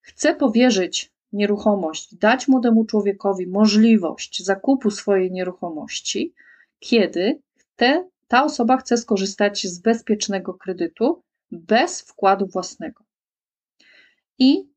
chce 0.00 0.34
powierzyć 0.34 1.12
nieruchomość, 1.32 2.14
dać 2.14 2.48
młodemu 2.48 2.84
człowiekowi 2.84 3.46
możliwość 3.46 4.42
zakupu 4.42 4.90
swojej 4.90 5.32
nieruchomości, 5.32 6.34
kiedy 6.78 7.40
te, 7.76 8.08
ta 8.28 8.44
osoba 8.44 8.76
chce 8.76 8.96
skorzystać 8.96 9.66
z 9.66 9.78
bezpiecznego 9.78 10.54
kredytu 10.54 11.22
bez 11.54 12.02
wkładu 12.02 12.46
własnego. 12.46 13.04
I 14.38 14.68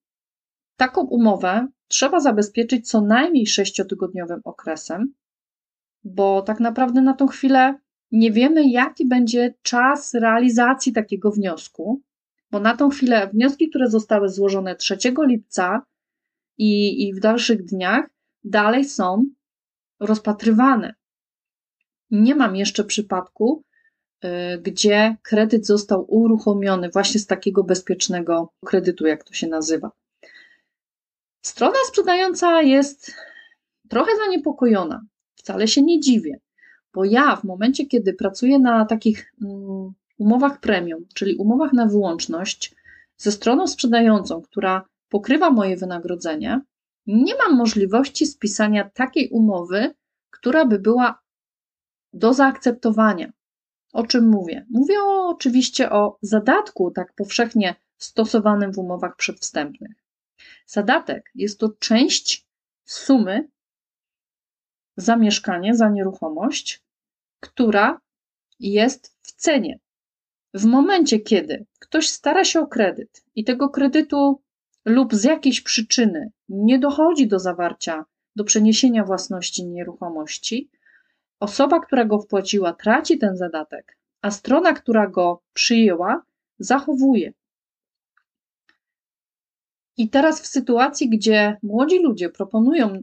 taką 0.76 1.02
umowę 1.02 1.68
trzeba 1.88 2.20
zabezpieczyć 2.20 2.90
co 2.90 3.02
najmniej 3.02 3.48
sześciotygodniowym 3.48 4.42
okresem, 4.44 5.14
bo 6.04 6.42
tak 6.42 6.60
naprawdę 6.60 7.02
na 7.02 7.14
tą 7.14 7.28
chwilę 7.28 7.76
nie 8.12 8.32
wiemy, 8.32 8.70
jaki 8.70 9.08
będzie 9.08 9.54
czas 9.62 10.14
realizacji 10.14 10.94
takiego 10.94 11.32
wniosku, 11.32 12.02
bo 12.52 12.60
na 12.60 12.78
tą 12.78 12.90
chwilę 12.90 13.28
wnioski, 13.28 13.70
które 13.70 13.90
zostały 13.90 14.30
złożone 14.30 14.76
3 14.76 14.98
lipca 15.28 15.82
i, 16.58 17.08
i 17.08 17.14
w 17.14 17.20
dalszych 17.20 17.66
dniach, 17.66 18.10
dalej 18.44 18.86
są 18.86 19.26
rozpatrywane. 20.00 20.94
Nie 22.12 22.36
mam 22.36 22.56
jeszcze 22.56 22.84
przypadku, 22.84 23.64
gdzie 24.62 25.16
kredyt 25.24 25.66
został 25.66 26.06
uruchomiony 26.08 26.90
właśnie 26.90 27.20
z 27.20 27.26
takiego 27.26 27.64
bezpiecznego 27.64 28.54
kredytu, 28.66 29.08
jak 29.08 29.24
to 29.24 29.34
się 29.34 29.48
nazywa. 29.48 29.92
Strona 31.42 31.78
sprzedająca 31.88 32.62
jest 32.62 33.14
trochę 33.90 34.12
zaniepokojona. 34.26 35.06
Wcale 35.36 35.68
się 35.68 35.82
nie 35.82 36.00
dziwię, 36.00 36.40
bo 36.94 37.06
ja 37.06 37.36
w 37.36 37.44
momencie, 37.44 37.86
kiedy 37.86 38.14
pracuję 38.14 38.60
na 38.60 38.86
takich 38.86 39.34
mm, 39.42 39.94
umowach 40.18 40.60
premium, 40.60 41.06
czyli 41.14 41.36
umowach 41.36 41.74
na 41.74 41.86
wyłączność, 41.86 42.76
ze 43.18 43.32
stroną 43.32 43.68
sprzedającą, 43.68 44.42
która 44.42 44.86
pokrywa 45.10 45.50
moje 45.50 45.78
wynagrodzenie, 45.78 46.62
nie 47.08 47.36
mam 47.36 47.58
możliwości 47.58 48.26
spisania 48.26 48.90
takiej 48.90 49.30
umowy, 49.30 49.94
która 50.30 50.66
by 50.66 50.80
była 50.80 51.20
do 52.14 52.34
zaakceptowania. 52.34 53.32
O 53.94 54.08
czym 54.08 54.27
mówię? 54.27 54.65
Mówię 54.70 54.96
oczywiście 55.03 55.91
o 55.91 56.17
zadatku, 56.22 56.91
tak 56.91 57.13
powszechnie 57.13 57.75
stosowanym 57.98 58.74
w 58.74 58.77
umowach 58.77 59.15
przedwstępnych. 59.15 59.91
Zadatek 60.65 61.32
jest 61.36 61.60
to 61.60 61.70
część 61.70 62.48
sumy 62.86 63.50
za 64.98 65.15
mieszkanie, 65.15 65.75
za 65.75 65.89
nieruchomość, 65.89 66.84
która 67.39 68.01
jest 68.60 69.17
w 69.22 69.32
cenie. 69.32 69.79
W 70.53 70.65
momencie, 70.65 71.20
kiedy 71.20 71.65
ktoś 71.79 72.10
stara 72.10 72.44
się 72.44 72.60
o 72.60 72.67
kredyt 72.67 73.24
i 73.36 73.44
tego 73.44 73.70
kredytu 73.70 74.41
lub 74.86 75.15
z 75.15 75.24
jakiejś 75.24 75.62
przyczyny 75.62 76.32
nie 76.50 76.79
dochodzi 76.79 77.27
do 77.27 77.39
zawarcia, 77.39 78.06
do 78.36 78.44
przeniesienia 78.44 79.03
własności 79.03 79.65
nieruchomości, 79.65 80.70
osoba, 81.39 81.79
która 81.79 82.06
go 82.06 82.20
wpłaciła, 82.20 82.74
traci 82.74 83.17
ten 83.17 83.38
zadatek, 83.38 83.98
a 84.22 84.32
strona, 84.32 84.73
która 84.73 85.08
go 85.08 85.41
przyjęła, 85.54 86.23
zachowuje. 86.60 87.34
I 89.97 90.10
teraz 90.10 90.41
w 90.41 90.47
sytuacji, 90.47 91.10
gdzie 91.10 91.58
młodzi 91.63 92.00
ludzie 92.00 92.30
proponują, 92.30 93.02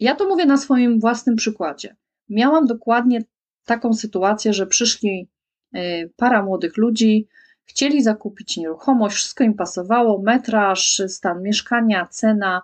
ja 0.00 0.14
to 0.14 0.28
mówię 0.28 0.46
na 0.46 0.56
swoim 0.56 1.00
własnym 1.00 1.36
przykładzie. 1.36 1.96
Miałam 2.28 2.66
dokładnie 2.66 3.20
taką 3.64 3.94
sytuację, 3.94 4.52
że 4.52 4.66
przyszli 4.66 5.28
y, 5.76 6.12
para 6.16 6.42
młodych 6.42 6.76
ludzi, 6.76 7.28
chcieli 7.64 8.02
zakupić 8.02 8.56
nieruchomość, 8.56 9.16
wszystko 9.16 9.44
im 9.44 9.54
pasowało, 9.54 10.22
metraż, 10.22 11.02
stan 11.08 11.42
mieszkania, 11.42 12.06
cena, 12.06 12.62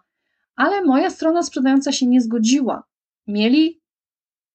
ale 0.56 0.82
moja 0.82 1.10
strona 1.10 1.42
sprzedająca 1.42 1.92
się 1.92 2.06
nie 2.06 2.20
zgodziła. 2.20 2.84
Mieli 3.26 3.80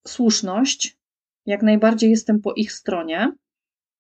słuszność, 0.07 0.97
jak 1.45 1.61
najbardziej 1.61 2.09
jestem 2.09 2.41
po 2.41 2.53
ich 2.53 2.71
stronie, 2.71 3.31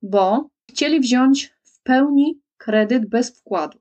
bo 0.01 0.49
chcieli 0.69 0.99
wziąć 0.99 1.53
w 1.63 1.79
pełni 1.79 2.39
kredyt 2.57 3.05
bez 3.05 3.39
wkładu. 3.39 3.79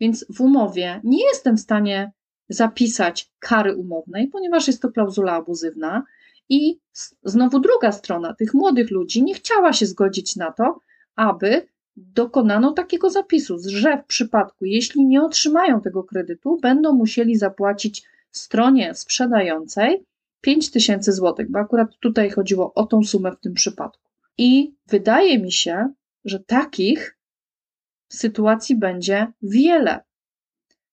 Więc 0.00 0.24
w 0.28 0.40
umowie 0.40 1.00
nie 1.04 1.24
jestem 1.24 1.56
w 1.56 1.60
stanie 1.60 2.12
zapisać 2.48 3.30
kary 3.38 3.76
umownej, 3.76 4.28
ponieważ 4.28 4.66
jest 4.66 4.82
to 4.82 4.92
klauzula 4.92 5.32
abuzywna. 5.32 6.02
I 6.48 6.78
znowu 7.24 7.60
druga 7.60 7.92
strona 7.92 8.34
tych 8.34 8.54
młodych 8.54 8.90
ludzi 8.90 9.22
nie 9.22 9.34
chciała 9.34 9.72
się 9.72 9.86
zgodzić 9.86 10.36
na 10.36 10.52
to, 10.52 10.80
aby 11.16 11.66
dokonano 11.96 12.72
takiego 12.72 13.10
zapisu, 13.10 13.56
że 13.66 13.98
w 13.98 14.06
przypadku, 14.06 14.64
jeśli 14.64 15.06
nie 15.06 15.22
otrzymają 15.22 15.80
tego 15.80 16.04
kredytu, 16.04 16.58
będą 16.62 16.92
musieli 16.92 17.36
zapłacić 17.36 18.02
stronie 18.30 18.94
sprzedającej 18.94 20.04
5 20.40 20.70
tysięcy 20.70 21.12
złotych, 21.12 21.50
bo 21.50 21.58
akurat 21.58 21.96
tutaj 22.00 22.30
chodziło 22.30 22.74
o 22.74 22.86
tą 22.86 23.02
sumę 23.02 23.32
w 23.32 23.40
tym 23.40 23.54
przypadku. 23.54 24.10
I 24.38 24.74
wydaje 24.86 25.38
mi 25.38 25.52
się, 25.52 25.92
że 26.24 26.40
takich 26.40 27.18
sytuacji 28.08 28.76
będzie 28.76 29.32
wiele. 29.42 30.00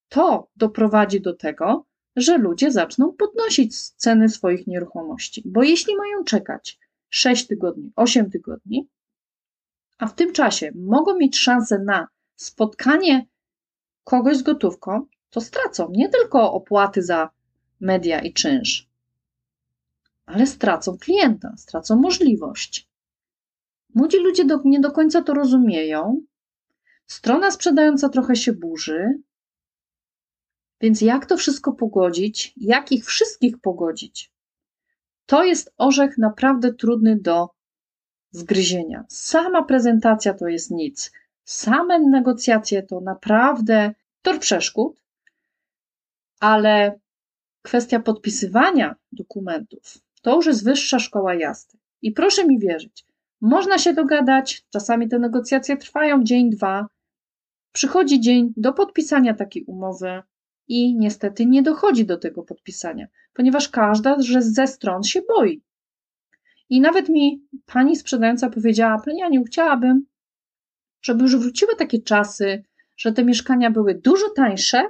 To 0.09 0.49
doprowadzi 0.55 1.21
do 1.21 1.33
tego, 1.33 1.85
że 2.15 2.37
ludzie 2.37 2.71
zaczną 2.71 3.13
podnosić 3.13 3.89
ceny 3.89 4.29
swoich 4.29 4.67
nieruchomości, 4.67 5.43
bo 5.45 5.63
jeśli 5.63 5.95
mają 5.95 6.23
czekać 6.23 6.79
6 7.09 7.47
tygodni, 7.47 7.91
8 7.95 8.31
tygodni, 8.31 8.89
a 9.97 10.07
w 10.07 10.15
tym 10.15 10.33
czasie 10.33 10.71
mogą 10.75 11.17
mieć 11.17 11.37
szansę 11.37 11.79
na 11.79 12.07
spotkanie 12.35 13.27
kogoś 14.03 14.37
z 14.37 14.41
gotówką, 14.41 15.05
to 15.29 15.41
stracą 15.41 15.89
nie 15.91 16.09
tylko 16.09 16.53
opłaty 16.53 17.03
za 17.03 17.29
media 17.79 18.19
i 18.19 18.33
czynsz, 18.33 18.86
ale 20.27 20.47
stracą 20.47 20.97
klienta, 20.97 21.57
stracą 21.57 21.95
możliwość. 21.95 22.89
Młodzi 23.95 24.17
ludzie 24.17 24.45
do, 24.45 24.61
nie 24.65 24.79
do 24.79 24.91
końca 24.91 25.21
to 25.21 25.33
rozumieją. 25.33 26.21
Strona 27.07 27.51
sprzedająca 27.51 28.09
trochę 28.09 28.35
się 28.35 28.53
burzy. 28.53 29.21
Więc 30.81 31.01
jak 31.01 31.25
to 31.25 31.37
wszystko 31.37 31.73
pogodzić? 31.73 32.53
Jak 32.57 32.91
ich 32.91 33.05
wszystkich 33.05 33.57
pogodzić? 33.61 34.31
To 35.25 35.43
jest 35.43 35.73
orzech 35.77 36.17
naprawdę 36.17 36.73
trudny 36.73 37.19
do 37.19 37.49
zgryzienia. 38.31 39.05
Sama 39.09 39.63
prezentacja 39.63 40.33
to 40.33 40.47
jest 40.47 40.71
nic. 40.71 41.11
Same 41.43 41.99
negocjacje 41.99 42.83
to 42.83 43.01
naprawdę 43.01 43.93
tor 44.21 44.39
przeszkód, 44.39 45.03
ale 46.39 46.99
kwestia 47.61 47.99
podpisywania 47.99 48.95
dokumentów 49.11 50.06
to 50.27 50.35
już 50.35 50.45
jest 50.45 50.65
wyższa 50.65 50.99
szkoła 50.99 51.33
jazdy. 51.35 51.77
I 52.01 52.11
proszę 52.11 52.47
mi 52.47 52.59
wierzyć, 52.59 53.05
można 53.41 53.77
się 53.77 53.93
dogadać, 53.93 54.65
czasami 54.69 55.07
te 55.07 55.19
negocjacje 55.19 55.77
trwają 55.77 56.23
dzień, 56.23 56.49
dwa, 56.49 56.87
przychodzi 57.71 58.19
dzień 58.19 58.53
do 58.57 58.73
podpisania 58.73 59.33
takiej 59.33 59.63
umowy 59.63 60.21
i 60.67 60.95
niestety 60.95 61.45
nie 61.45 61.63
dochodzi 61.63 62.05
do 62.05 62.17
tego 62.17 62.43
podpisania, 62.43 63.07
ponieważ 63.33 63.69
każda 63.69 64.15
ze 64.39 64.67
stron 64.67 65.03
się 65.03 65.21
boi. 65.27 65.61
I 66.69 66.81
nawet 66.81 67.09
mi 67.09 67.47
pani 67.65 67.95
sprzedająca 67.95 68.49
powiedziała: 68.49 69.01
Pani 69.05 69.21
Aniu, 69.21 69.43
chciałabym, 69.43 70.05
żeby 71.01 71.23
już 71.23 71.37
wróciły 71.37 71.75
takie 71.75 72.01
czasy, 72.01 72.63
że 72.97 73.11
te 73.11 73.23
mieszkania 73.23 73.71
były 73.71 73.95
dużo 73.95 74.29
tańsze, 74.35 74.89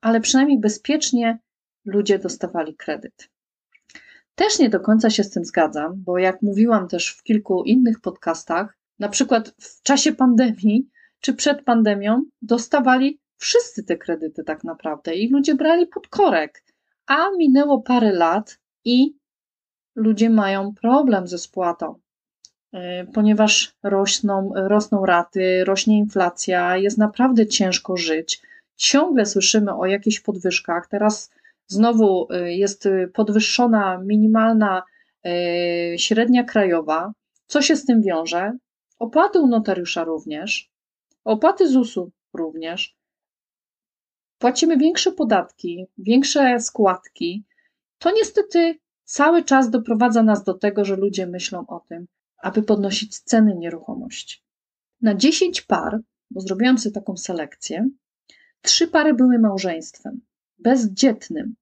ale 0.00 0.20
przynajmniej 0.20 0.60
bezpiecznie 0.60 1.38
ludzie 1.84 2.18
dostawali 2.18 2.76
kredyt. 2.76 3.33
Też 4.34 4.58
nie 4.58 4.68
do 4.68 4.80
końca 4.80 5.10
się 5.10 5.24
z 5.24 5.30
tym 5.30 5.44
zgadzam, 5.44 5.92
bo 5.96 6.18
jak 6.18 6.42
mówiłam 6.42 6.88
też 6.88 7.10
w 7.10 7.22
kilku 7.22 7.62
innych 7.64 8.00
podcastach, 8.00 8.76
na 8.98 9.08
przykład 9.08 9.54
w 9.60 9.82
czasie 9.82 10.12
pandemii 10.12 10.88
czy 11.20 11.34
przed 11.34 11.62
pandemią, 11.62 12.24
dostawali 12.42 13.20
wszyscy 13.36 13.84
te 13.84 13.96
kredyty 13.96 14.44
tak 14.44 14.64
naprawdę 14.64 15.14
i 15.14 15.30
ludzie 15.30 15.54
brali 15.54 15.86
pod 15.86 16.08
korek. 16.08 16.64
A 17.06 17.30
minęło 17.38 17.82
parę 17.82 18.12
lat 18.12 18.58
i 18.84 19.16
ludzie 19.96 20.30
mają 20.30 20.74
problem 20.74 21.26
ze 21.26 21.38
spłatą, 21.38 21.94
e, 22.72 23.04
ponieważ 23.04 23.74
rosną, 23.82 24.52
rosną 24.54 25.06
raty, 25.06 25.64
rośnie 25.64 25.98
inflacja, 25.98 26.76
jest 26.76 26.98
naprawdę 26.98 27.46
ciężko 27.46 27.96
żyć. 27.96 28.42
ciągle 28.76 29.26
słyszymy 29.26 29.74
o 29.74 29.86
jakichś 29.86 30.20
podwyżkach. 30.20 30.86
Teraz 30.86 31.30
znowu 31.66 32.32
y, 32.32 32.52
jest 32.54 32.88
podwyższona 33.14 33.98
minimalna 33.98 34.82
y, 35.26 35.98
średnia 35.98 36.44
krajowa. 36.44 37.12
Co 37.46 37.62
się 37.62 37.76
z 37.76 37.84
tym 37.84 38.02
wiąże? 38.02 38.52
Opłaty 38.98 39.40
u 39.40 39.46
notariusza 39.46 40.04
również, 40.04 40.70
opłaty 41.24 41.68
ZUS-u 41.68 42.10
również. 42.34 42.96
Płacimy 44.38 44.76
większe 44.76 45.12
podatki, 45.12 45.86
większe 45.98 46.60
składki. 46.60 47.44
To 47.98 48.10
niestety 48.10 48.78
cały 49.04 49.44
czas 49.44 49.70
doprowadza 49.70 50.22
nas 50.22 50.44
do 50.44 50.54
tego, 50.54 50.84
że 50.84 50.96
ludzie 50.96 51.26
myślą 51.26 51.66
o 51.66 51.80
tym, 51.80 52.06
aby 52.42 52.62
podnosić 52.62 53.18
ceny 53.18 53.54
nieruchomości. 53.54 54.42
Na 55.00 55.14
10 55.14 55.62
par, 55.62 56.00
bo 56.30 56.40
zrobiłam 56.40 56.78
sobie 56.78 56.94
taką 56.94 57.16
selekcję, 57.16 57.88
trzy 58.62 58.88
pary 58.88 59.14
były 59.14 59.38
małżeństwem, 59.38 60.20
bezdzietnym. 60.58 61.54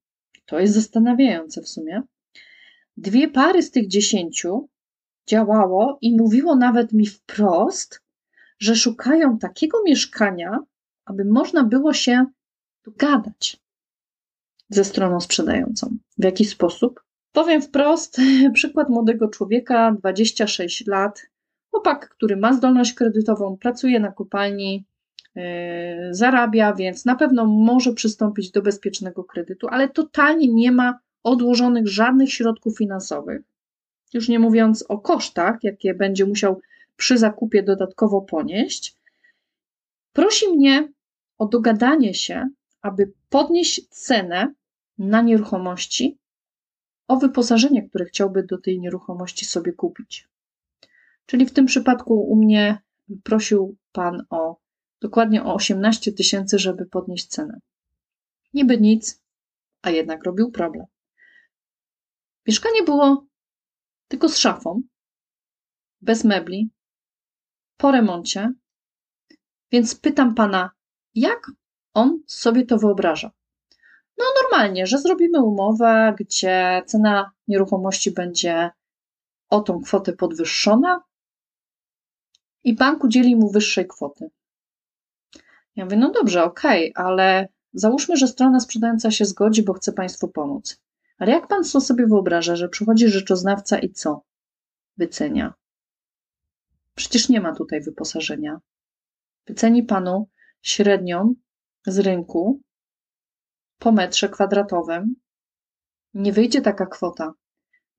To 0.47 0.59
jest 0.59 0.75
zastanawiające 0.75 1.63
w 1.63 1.69
sumie. 1.69 2.03
Dwie 2.97 3.29
pary 3.29 3.63
z 3.63 3.71
tych 3.71 3.89
dziesięciu 3.89 4.69
działało 5.29 5.99
i 6.01 6.17
mówiło 6.17 6.57
nawet 6.57 6.93
mi 6.93 7.07
wprost, 7.07 8.01
że 8.59 8.77
szukają 8.77 9.39
takiego 9.39 9.83
mieszkania, 9.83 10.59
aby 11.05 11.25
można 11.25 11.65
było 11.65 11.93
się 11.93 12.27
dogadać 12.85 13.61
ze 14.69 14.85
stroną 14.85 15.21
sprzedającą. 15.21 15.97
W 16.19 16.25
jaki 16.25 16.45
sposób? 16.45 17.03
Powiem 17.33 17.63
wprost, 17.63 18.17
przykład 18.55 18.89
młodego 18.89 19.29
człowieka, 19.29 19.97
26 19.99 20.87
lat, 20.87 21.23
chłopak, 21.71 22.09
który 22.09 22.37
ma 22.37 22.53
zdolność 22.53 22.95
kredytową, 22.95 23.57
pracuje 23.57 24.01
na 24.01 24.13
kopalni, 24.13 24.85
zarabia, 26.11 26.75
więc 26.75 27.05
na 27.05 27.17
pewno 27.17 27.47
może 27.47 27.93
przystąpić 27.93 28.51
do 28.51 28.63
bezpiecznego 28.63 29.25
kredytu, 29.25 29.69
ale 29.69 29.89
totalnie 29.89 30.49
nie 30.49 30.73
ma 30.73 30.99
odłożonych 31.23 31.89
żadnych 31.89 32.33
środków 32.33 32.79
finansowych. 32.79 33.43
Już 34.15 34.29
nie 34.29 34.39
mówiąc 34.39 34.85
o 34.89 34.99
kosztach, 34.99 35.59
jakie 35.63 35.95
będzie 35.95 36.27
musiał 36.27 36.61
przy 36.97 37.19
zakupie 37.19 37.63
dodatkowo 37.63 38.21
ponieść. 38.21 38.97
Prosi 40.13 40.49
mnie 40.49 40.93
o 41.39 41.47
dogadanie 41.47 42.15
się, 42.15 42.49
aby 42.83 43.13
podnieść 43.29 43.89
cenę 43.89 44.55
na 44.99 45.23
nieruchomości 45.23 46.19
o 47.09 47.17
wyposażenie, 47.17 47.89
które 47.89 48.05
chciałby 48.05 48.43
do 48.43 48.59
tej 48.59 48.81
nieruchomości 48.81 49.45
sobie 49.45 49.73
kupić. 49.73 50.29
Czyli 51.27 51.47
w 51.47 51.53
tym 51.53 51.67
przypadku 51.67 52.21
u 52.21 52.37
mnie 52.37 52.79
prosił 53.23 53.77
pan 53.93 54.27
o 54.31 54.57
dokładnie 55.03 55.45
o 55.45 55.55
18 55.55 56.13
tysięcy, 56.13 56.59
żeby 56.59 56.87
podnieść 56.87 57.27
cenę. 57.27 57.61
Niby 58.55 58.81
nic, 58.81 59.23
a 59.83 59.91
jednak 59.91 60.25
robił 60.25 60.51
problem. 60.51 60.87
Mieszkanie 62.47 62.83
było 62.83 63.27
tylko 64.09 64.29
z 64.29 64.39
szafą, 64.39 64.83
bez 66.01 66.25
mebli, 66.25 66.71
po 67.77 67.91
remoncie, 67.91 68.53
więc 69.73 69.95
pytam 69.95 70.35
pana, 70.35 70.71
jak 71.15 71.51
on 71.95 72.23
sobie 72.27 72.67
to 72.67 72.79
wyobraża? 72.79 73.31
No, 74.19 74.25
normalnie, 74.43 74.87
że 74.87 74.99
zrobimy 74.99 75.43
umowę, 75.43 76.15
gdzie 76.19 76.83
cena 76.87 77.33
nieruchomości 77.49 78.11
będzie 78.11 78.71
o 79.49 79.61
tą 79.61 79.83
kwotę 79.83 80.13
podwyższona 80.13 81.03
i 82.65 82.75
bank 82.75 83.05
udzieli 83.05 83.37
mu 83.37 83.51
wyższej 83.51 83.87
kwoty. 83.87 84.31
Ja 85.77 85.85
mówię, 85.85 85.97
no 85.97 86.11
dobrze, 86.11 86.45
okej, 86.45 86.93
okay, 86.93 87.07
ale 87.07 87.49
załóżmy, 87.73 88.17
że 88.17 88.29
strona 88.29 88.61
sprzedająca 88.61 89.11
się 89.11 89.25
zgodzi, 89.25 89.63
bo 89.63 89.73
chce 89.73 89.93
Państwu 89.93 90.29
pomóc. 90.29 90.83
Ale 91.19 91.33
jak 91.33 91.49
Pan 91.49 91.65
sobie 91.65 92.07
wyobraża, 92.07 92.57
że 92.57 92.69
przychodzi 92.69 93.09
rzeczoznawca 93.09 93.79
i 93.79 93.91
co? 93.91 94.25
Wycenia. 94.97 95.55
Przecież 96.95 97.29
nie 97.29 97.41
ma 97.41 97.55
tutaj 97.55 97.81
wyposażenia. 97.81 98.61
Wyceni 99.47 99.83
Panu 99.83 100.29
średnią 100.63 101.35
z 101.87 101.99
rynku 101.99 102.61
po 103.79 103.93
metrze 103.93 104.29
kwadratowym, 104.29 105.15
nie 106.15 106.33
wyjdzie 106.33 106.61
taka 106.61 106.87
kwota. 106.87 107.33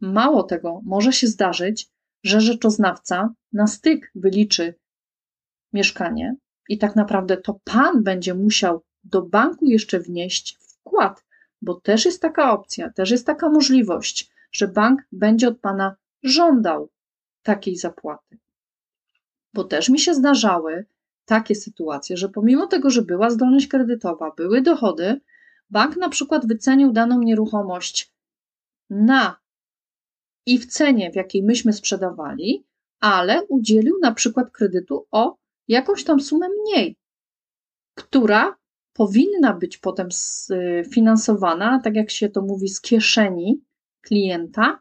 Mało 0.01 0.43
tego, 0.43 0.81
może 0.85 1.13
się 1.13 1.27
zdarzyć, 1.27 1.89
że 2.23 2.41
rzeczoznawca 2.41 3.33
na 3.53 3.67
styk 3.67 4.11
wyliczy 4.15 4.75
mieszkanie 5.73 6.35
i 6.69 6.77
tak 6.77 6.95
naprawdę 6.95 7.37
to 7.37 7.59
pan 7.63 8.03
będzie 8.03 8.33
musiał 8.33 8.83
do 9.03 9.21
banku 9.21 9.65
jeszcze 9.65 9.99
wnieść 9.99 10.57
wkład, 10.59 11.25
bo 11.61 11.73
też 11.73 12.05
jest 12.05 12.21
taka 12.21 12.51
opcja, 12.51 12.89
też 12.89 13.11
jest 13.11 13.25
taka 13.25 13.49
możliwość, 13.49 14.31
że 14.51 14.67
bank 14.67 15.01
będzie 15.11 15.47
od 15.47 15.59
pana 15.59 15.95
żądał 16.23 16.89
takiej 17.43 17.75
zapłaty. 17.75 18.37
Bo 19.53 19.63
też 19.63 19.89
mi 19.89 19.99
się 19.99 20.13
zdarzały 20.13 20.85
takie 21.25 21.55
sytuacje, 21.55 22.17
że 22.17 22.29
pomimo 22.29 22.67
tego, 22.67 22.89
że 22.89 23.01
była 23.01 23.29
zdolność 23.29 23.67
kredytowa, 23.67 24.31
były 24.37 24.61
dochody, 24.61 25.21
bank 25.69 25.97
na 25.97 26.09
przykład 26.09 26.47
wycenił 26.47 26.91
daną 26.91 27.21
nieruchomość 27.21 28.13
na 28.89 29.37
i 30.45 30.59
w 30.59 30.65
cenie, 30.65 31.11
w 31.11 31.15
jakiej 31.15 31.43
myśmy 31.43 31.73
sprzedawali, 31.73 32.65
ale 32.99 33.43
udzielił 33.43 33.99
na 34.01 34.13
przykład 34.13 34.51
kredytu 34.51 35.07
o 35.11 35.37
jakąś 35.73 36.03
tam 36.03 36.19
sumę 36.19 36.47
mniej, 36.61 36.97
która 37.95 38.55
powinna 38.93 39.53
być 39.53 39.77
potem 39.77 40.07
sfinansowana, 40.11 41.79
tak 41.83 41.95
jak 41.95 42.11
się 42.11 42.29
to 42.29 42.41
mówi, 42.41 42.69
z 42.69 42.81
kieszeni 42.81 43.61
klienta. 44.01 44.79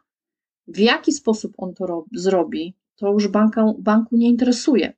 W 0.67 0.77
jaki 0.79 1.11
sposób 1.11 1.53
on 1.57 1.73
to 1.73 2.05
zrobi, 2.13 2.75
to 2.95 3.11
już 3.11 3.27
banka, 3.27 3.73
banku 3.79 4.17
nie 4.17 4.29
interesuje. 4.29 4.93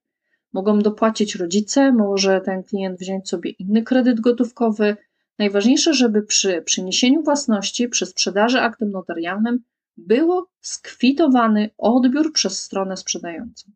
Mogą 0.53 0.79
dopłacić 0.79 1.35
rodzice, 1.35 1.91
może 1.91 2.41
ten 2.41 2.63
klient 2.63 2.99
wziąć 2.99 3.29
sobie 3.29 3.49
inny 3.49 3.83
kredyt 3.83 4.21
gotówkowy. 4.21 4.97
Najważniejsze, 5.39 5.93
żeby 5.93 6.21
przy 6.21 6.61
przeniesieniu 6.61 7.23
własności, 7.23 7.89
przy 7.89 8.05
sprzedaży 8.05 8.59
aktem 8.59 8.91
notarialnym 8.91 9.59
było 9.97 10.47
skwitowany 10.61 11.69
odbiór 11.77 12.33
przez 12.33 12.61
stronę 12.61 12.97
sprzedającą. 12.97 13.71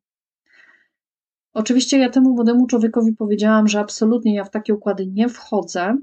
Oczywiście 1.54 1.98
ja 2.00 2.10
temu 2.10 2.34
młodemu 2.34 2.68
człowiekowi 2.68 3.14
powiedziałam, 3.14 3.68
że 3.68 3.80
absolutnie 3.80 4.36
ja 4.36 4.44
w 4.44 4.52
takie 4.52 4.74
układy 4.74 5.08
nie 5.08 5.30
wchodzę 5.30 5.98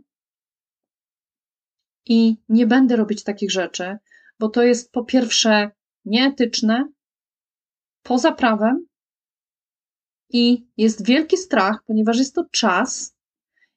i 2.07 2.37
nie 2.49 2.67
będę 2.67 2.97
robić 2.97 3.25
takich 3.25 3.51
rzeczy, 3.51 3.97
bo 4.39 4.49
to 4.49 4.63
jest 4.63 4.93
po 4.93 5.05
pierwsze 5.05 5.71
nieetyczne, 6.05 6.89
poza 8.03 8.33
prawem 8.33 8.87
i 10.29 10.67
jest 10.77 11.07
wielki 11.07 11.37
strach, 11.37 11.83
ponieważ 11.87 12.19
jest 12.19 12.35
to 12.35 12.45
czas. 12.51 13.17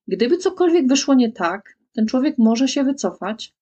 Gdyby 0.08 0.38
cokolwiek 0.38 0.88
wyszło 0.88 1.14
nie 1.14 1.32
tak, 1.32 1.78
ten 1.94 2.06
człowiek 2.06 2.38
może 2.38 2.68
się 2.68 2.84
wycofać. 2.84 3.56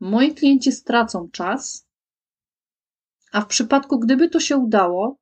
Moi 0.00 0.34
klienci 0.34 0.72
stracą 0.72 1.28
czas, 1.30 1.86
a 3.32 3.40
w 3.40 3.46
przypadku, 3.46 3.98
gdyby 3.98 4.28
to 4.28 4.40
się 4.40 4.56
udało, 4.56 5.19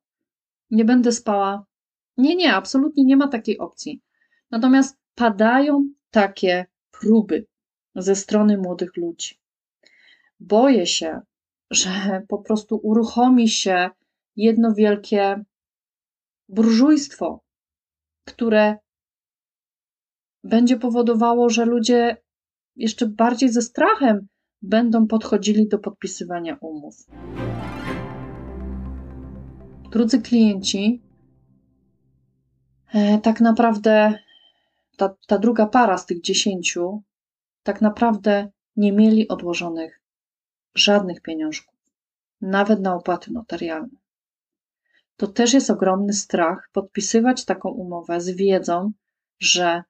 nie 0.71 0.85
będę 0.85 1.11
spała. 1.11 1.65
Nie, 2.17 2.35
nie, 2.35 2.53
absolutnie 2.53 3.05
nie 3.05 3.17
ma 3.17 3.27
takiej 3.27 3.57
opcji. 3.57 4.01
Natomiast 4.51 4.97
padają 5.15 5.89
takie 6.11 6.65
próby 6.91 7.47
ze 7.95 8.15
strony 8.15 8.57
młodych 8.57 8.97
ludzi. 8.97 9.39
Boję 10.39 10.87
się, 10.87 11.21
że 11.71 12.21
po 12.27 12.37
prostu 12.37 12.79
uruchomi 12.83 13.49
się 13.49 13.89
jedno 14.35 14.73
wielkie 14.73 15.43
burżujstwo, 16.49 17.43
które 18.25 18.77
będzie 20.43 20.77
powodowało, 20.77 21.49
że 21.49 21.65
ludzie 21.65 22.17
jeszcze 22.75 23.05
bardziej 23.07 23.49
ze 23.49 23.61
strachem 23.61 24.27
będą 24.61 25.07
podchodzili 25.07 25.67
do 25.67 25.79
podpisywania 25.79 26.57
umów. 26.61 26.95
Drudzy 29.89 30.21
klienci, 30.21 31.01
e, 32.93 33.17
tak 33.17 33.41
naprawdę 33.41 34.19
ta, 34.97 35.15
ta 35.27 35.37
druga 35.37 35.65
para 35.67 35.97
z 35.97 36.05
tych 36.05 36.21
dziesięciu, 36.21 37.01
tak 37.63 37.81
naprawdę 37.81 38.51
nie 38.75 38.91
mieli 38.91 39.27
odłożonych 39.27 40.01
żadnych 40.75 41.21
pieniążków, 41.21 41.75
nawet 42.41 42.79
na 42.81 42.95
opłaty 42.95 43.31
notarialne. 43.31 43.97
To 45.17 45.27
też 45.27 45.53
jest 45.53 45.69
ogromny 45.69 46.13
strach 46.13 46.69
podpisywać 46.73 47.45
taką 47.45 47.69
umowę 47.69 48.21
z 48.21 48.29
wiedzą, 48.29 48.91
że 49.39 49.83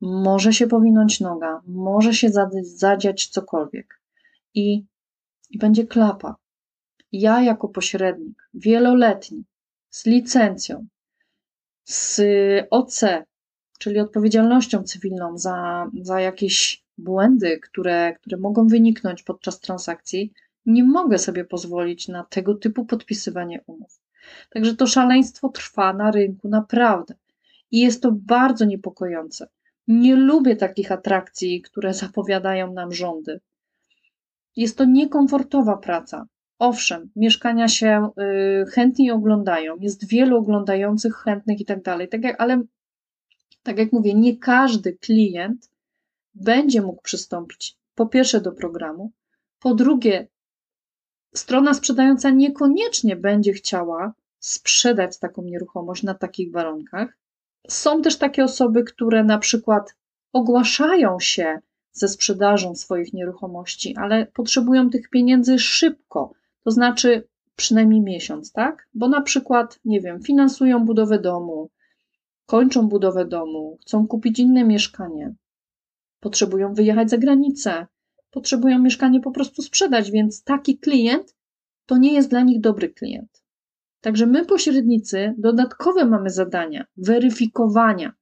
może 0.00 0.52
się 0.52 0.66
powinąć 0.66 1.20
noga, 1.20 1.62
może 1.66 2.14
się 2.14 2.30
zadziać 2.62 3.26
cokolwiek 3.26 4.00
i, 4.54 4.84
i 5.50 5.58
będzie 5.58 5.86
klapa. 5.86 6.36
Ja, 7.12 7.42
jako 7.42 7.68
pośrednik, 7.68 8.48
wieloletni, 8.54 9.44
z 9.90 10.06
licencją, 10.06 10.86
z 11.84 12.20
OC, 12.70 13.04
czyli 13.78 14.00
odpowiedzialnością 14.00 14.82
cywilną 14.82 15.38
za, 15.38 15.90
za 16.02 16.20
jakieś 16.20 16.84
błędy, 16.98 17.58
które, 17.58 18.14
które 18.14 18.36
mogą 18.36 18.66
wyniknąć 18.66 19.22
podczas 19.22 19.60
transakcji, 19.60 20.32
nie 20.66 20.84
mogę 20.84 21.18
sobie 21.18 21.44
pozwolić 21.44 22.08
na 22.08 22.24
tego 22.24 22.54
typu 22.54 22.84
podpisywanie 22.84 23.60
umów. 23.66 24.00
Także 24.50 24.76
to 24.76 24.86
szaleństwo 24.86 25.48
trwa 25.48 25.92
na 25.92 26.10
rynku 26.10 26.48
naprawdę. 26.48 27.14
I 27.70 27.80
jest 27.80 28.02
to 28.02 28.12
bardzo 28.12 28.64
niepokojące. 28.64 29.48
Nie 29.88 30.16
lubię 30.16 30.56
takich 30.56 30.92
atrakcji, 30.92 31.62
które 31.62 31.94
zapowiadają 31.94 32.72
nam 32.72 32.92
rządy. 32.92 33.40
Jest 34.56 34.78
to 34.78 34.84
niekomfortowa 34.84 35.76
praca. 35.76 36.26
Owszem, 36.60 37.10
mieszkania 37.16 37.68
się 37.68 38.10
y, 38.20 38.70
chętnie 38.70 39.14
oglądają, 39.14 39.76
jest 39.76 40.08
wielu 40.08 40.36
oglądających 40.38 41.14
chętnych 41.14 41.60
i 41.60 41.64
tak 41.64 41.82
dalej, 41.82 42.08
tak 42.08 42.20
ale 42.38 42.62
tak 43.62 43.78
jak 43.78 43.92
mówię, 43.92 44.14
nie 44.14 44.36
każdy 44.36 44.92
klient 44.92 45.70
będzie 46.34 46.82
mógł 46.82 47.02
przystąpić 47.02 47.76
po 47.94 48.06
pierwsze 48.06 48.40
do 48.40 48.52
programu, 48.52 49.12
po 49.58 49.74
drugie, 49.74 50.28
strona 51.34 51.74
sprzedająca 51.74 52.30
niekoniecznie 52.30 53.16
będzie 53.16 53.52
chciała 53.52 54.14
sprzedać 54.38 55.18
taką 55.18 55.42
nieruchomość 55.42 56.02
na 56.02 56.14
takich 56.14 56.52
warunkach. 56.52 57.18
Są 57.68 58.02
też 58.02 58.18
takie 58.18 58.44
osoby, 58.44 58.84
które 58.84 59.24
na 59.24 59.38
przykład 59.38 59.96
ogłaszają 60.32 61.20
się 61.20 61.58
ze 61.92 62.08
sprzedażą 62.08 62.74
swoich 62.74 63.12
nieruchomości, 63.12 63.96
ale 63.96 64.26
potrzebują 64.26 64.90
tych 64.90 65.10
pieniędzy 65.10 65.58
szybko, 65.58 66.39
to 66.64 66.70
znaczy 66.70 67.28
przynajmniej 67.56 68.00
miesiąc, 68.00 68.52
tak? 68.52 68.88
Bo 68.94 69.08
na 69.08 69.20
przykład, 69.20 69.80
nie 69.84 70.00
wiem, 70.00 70.22
finansują 70.22 70.84
budowę 70.84 71.18
domu, 71.18 71.70
kończą 72.46 72.88
budowę 72.88 73.24
domu, 73.24 73.78
chcą 73.82 74.06
kupić 74.06 74.38
inne 74.38 74.64
mieszkanie, 74.64 75.34
potrzebują 76.20 76.74
wyjechać 76.74 77.10
za 77.10 77.18
granicę, 77.18 77.86
potrzebują 78.30 78.78
mieszkanie 78.78 79.20
po 79.20 79.30
prostu 79.30 79.62
sprzedać, 79.62 80.10
więc 80.10 80.44
taki 80.44 80.78
klient 80.78 81.36
to 81.86 81.96
nie 81.96 82.12
jest 82.12 82.30
dla 82.30 82.42
nich 82.42 82.60
dobry 82.60 82.88
klient. 82.88 83.42
Także 84.00 84.26
my, 84.26 84.44
pośrednicy, 84.44 85.34
dodatkowe 85.38 86.04
mamy 86.04 86.30
zadania 86.30 86.84
weryfikowania. 86.96 88.12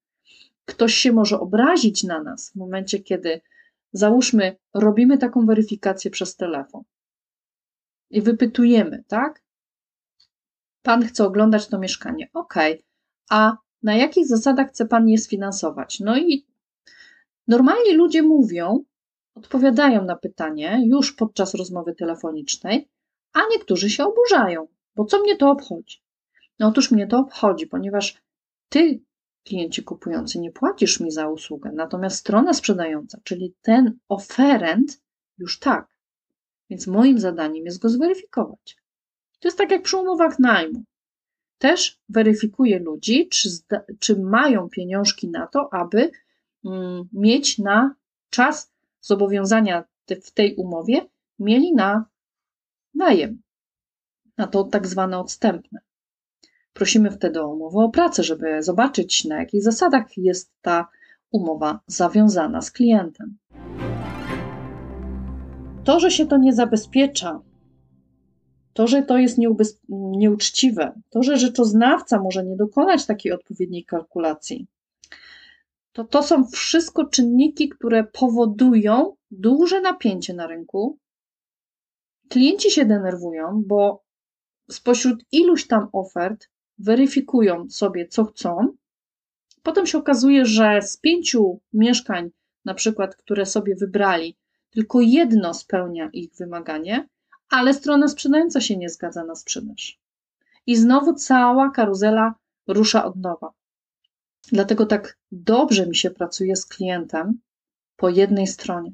Ktoś 0.64 0.94
się 0.94 1.12
może 1.12 1.40
obrazić 1.40 2.04
na 2.04 2.22
nas 2.22 2.50
w 2.50 2.56
momencie, 2.56 2.98
kiedy 2.98 3.40
załóżmy, 3.92 4.56
robimy 4.74 5.18
taką 5.18 5.46
weryfikację 5.46 6.10
przez 6.10 6.36
telefon 6.36 6.82
i 8.10 8.22
wypytujemy, 8.22 9.04
tak? 9.08 9.42
Pan 10.82 11.06
chce 11.06 11.24
oglądać 11.24 11.68
to 11.68 11.78
mieszkanie. 11.78 12.28
Ok, 12.32 12.54
a 13.30 13.56
na 13.82 13.94
jakich 13.94 14.26
zasadach 14.26 14.68
chce 14.68 14.86
pan 14.86 15.08
je 15.08 15.18
sfinansować? 15.18 16.00
No 16.00 16.18
i 16.18 16.46
normalnie 17.48 17.92
ludzie 17.92 18.22
mówią, 18.22 18.84
odpowiadają 19.34 20.04
na 20.04 20.16
pytanie 20.16 20.82
już 20.86 21.12
podczas 21.12 21.54
rozmowy 21.54 21.94
telefonicznej, 21.94 22.88
a 23.32 23.40
niektórzy 23.50 23.90
się 23.90 24.04
oburzają, 24.04 24.68
bo 24.94 25.04
co 25.04 25.18
mnie 25.18 25.36
to 25.36 25.50
obchodzi? 25.50 26.02
No 26.58 26.68
otóż 26.68 26.90
mnie 26.90 27.06
to 27.06 27.18
obchodzi, 27.18 27.66
ponieważ 27.66 28.22
ty, 28.68 29.00
klienci 29.44 29.82
kupujący, 29.82 30.38
nie 30.38 30.52
płacisz 30.52 31.00
mi 31.00 31.10
za 31.10 31.28
usługę, 31.28 31.70
natomiast 31.74 32.16
strona 32.16 32.52
sprzedająca, 32.52 33.20
czyli 33.24 33.54
ten 33.62 33.98
oferent, 34.08 35.02
już 35.38 35.58
tak. 35.58 35.97
Więc 36.70 36.86
moim 36.86 37.18
zadaniem 37.18 37.64
jest 37.64 37.78
go 37.78 37.88
zweryfikować. 37.88 38.76
To 39.40 39.48
jest 39.48 39.58
tak 39.58 39.70
jak 39.70 39.82
przy 39.82 39.96
umowach 39.96 40.38
najmu. 40.38 40.84
Też 41.58 42.00
weryfikuję 42.08 42.78
ludzi, 42.78 43.28
czy, 43.28 43.48
czy 43.98 44.16
mają 44.16 44.68
pieniążki 44.68 45.28
na 45.28 45.46
to, 45.46 45.68
aby 45.72 46.10
mm, 46.64 47.08
mieć 47.12 47.58
na 47.58 47.94
czas 48.30 48.72
zobowiązania 49.00 49.84
w 50.24 50.30
tej 50.30 50.54
umowie, 50.54 51.06
mieli 51.38 51.74
na 51.74 52.04
najem, 52.94 53.42
na 54.36 54.46
to 54.46 54.64
tak 54.64 54.86
zwane 54.86 55.18
odstępne. 55.18 55.80
Prosimy 56.72 57.10
wtedy 57.10 57.40
o 57.42 57.48
umowę 57.48 57.78
o 57.78 57.88
pracę, 57.88 58.22
żeby 58.22 58.62
zobaczyć, 58.62 59.24
na 59.24 59.36
jakich 59.36 59.62
zasadach 59.62 60.16
jest 60.16 60.52
ta 60.62 60.88
umowa 61.30 61.80
zawiązana 61.86 62.62
z 62.62 62.70
klientem. 62.70 63.38
To, 65.88 66.00
że 66.00 66.10
się 66.10 66.26
to 66.26 66.36
nie 66.36 66.52
zabezpiecza, 66.52 67.42
to, 68.72 68.86
że 68.86 69.02
to 69.02 69.18
jest 69.18 69.38
nieuczciwe, 69.90 71.00
to, 71.10 71.22
że 71.22 71.36
rzeczoznawca 71.36 72.22
może 72.22 72.44
nie 72.44 72.56
dokonać 72.56 73.06
takiej 73.06 73.32
odpowiedniej 73.32 73.84
kalkulacji, 73.84 74.66
to 75.92 76.04
to 76.04 76.22
są 76.22 76.46
wszystko 76.46 77.04
czynniki, 77.04 77.68
które 77.68 78.04
powodują 78.04 79.16
duże 79.30 79.80
napięcie 79.80 80.34
na 80.34 80.46
rynku. 80.46 80.98
Klienci 82.28 82.70
się 82.70 82.84
denerwują, 82.84 83.62
bo 83.66 84.04
spośród 84.70 85.24
iluś 85.32 85.66
tam 85.66 85.88
ofert 85.92 86.48
weryfikują 86.78 87.70
sobie, 87.70 88.08
co 88.08 88.24
chcą. 88.24 88.76
Potem 89.62 89.86
się 89.86 89.98
okazuje, 89.98 90.46
że 90.46 90.82
z 90.82 90.96
pięciu 90.96 91.60
mieszkań, 91.72 92.30
na 92.64 92.74
przykład, 92.74 93.16
które 93.16 93.46
sobie 93.46 93.76
wybrali, 93.76 94.36
tylko 94.70 95.00
jedno 95.00 95.54
spełnia 95.54 96.10
ich 96.12 96.30
wymaganie, 96.38 97.08
ale 97.50 97.74
strona 97.74 98.08
sprzedająca 98.08 98.60
się 98.60 98.76
nie 98.76 98.88
zgadza 98.88 99.24
na 99.24 99.34
sprzedaż. 99.34 100.00
I 100.66 100.76
znowu 100.76 101.14
cała 101.14 101.70
karuzela 101.70 102.34
rusza 102.66 103.04
od 103.04 103.16
nowa. 103.16 103.52
Dlatego 104.52 104.86
tak 104.86 105.18
dobrze 105.32 105.86
mi 105.86 105.96
się 105.96 106.10
pracuje 106.10 106.56
z 106.56 106.66
klientem 106.66 107.40
po 107.96 108.08
jednej 108.08 108.46
stronie. 108.46 108.92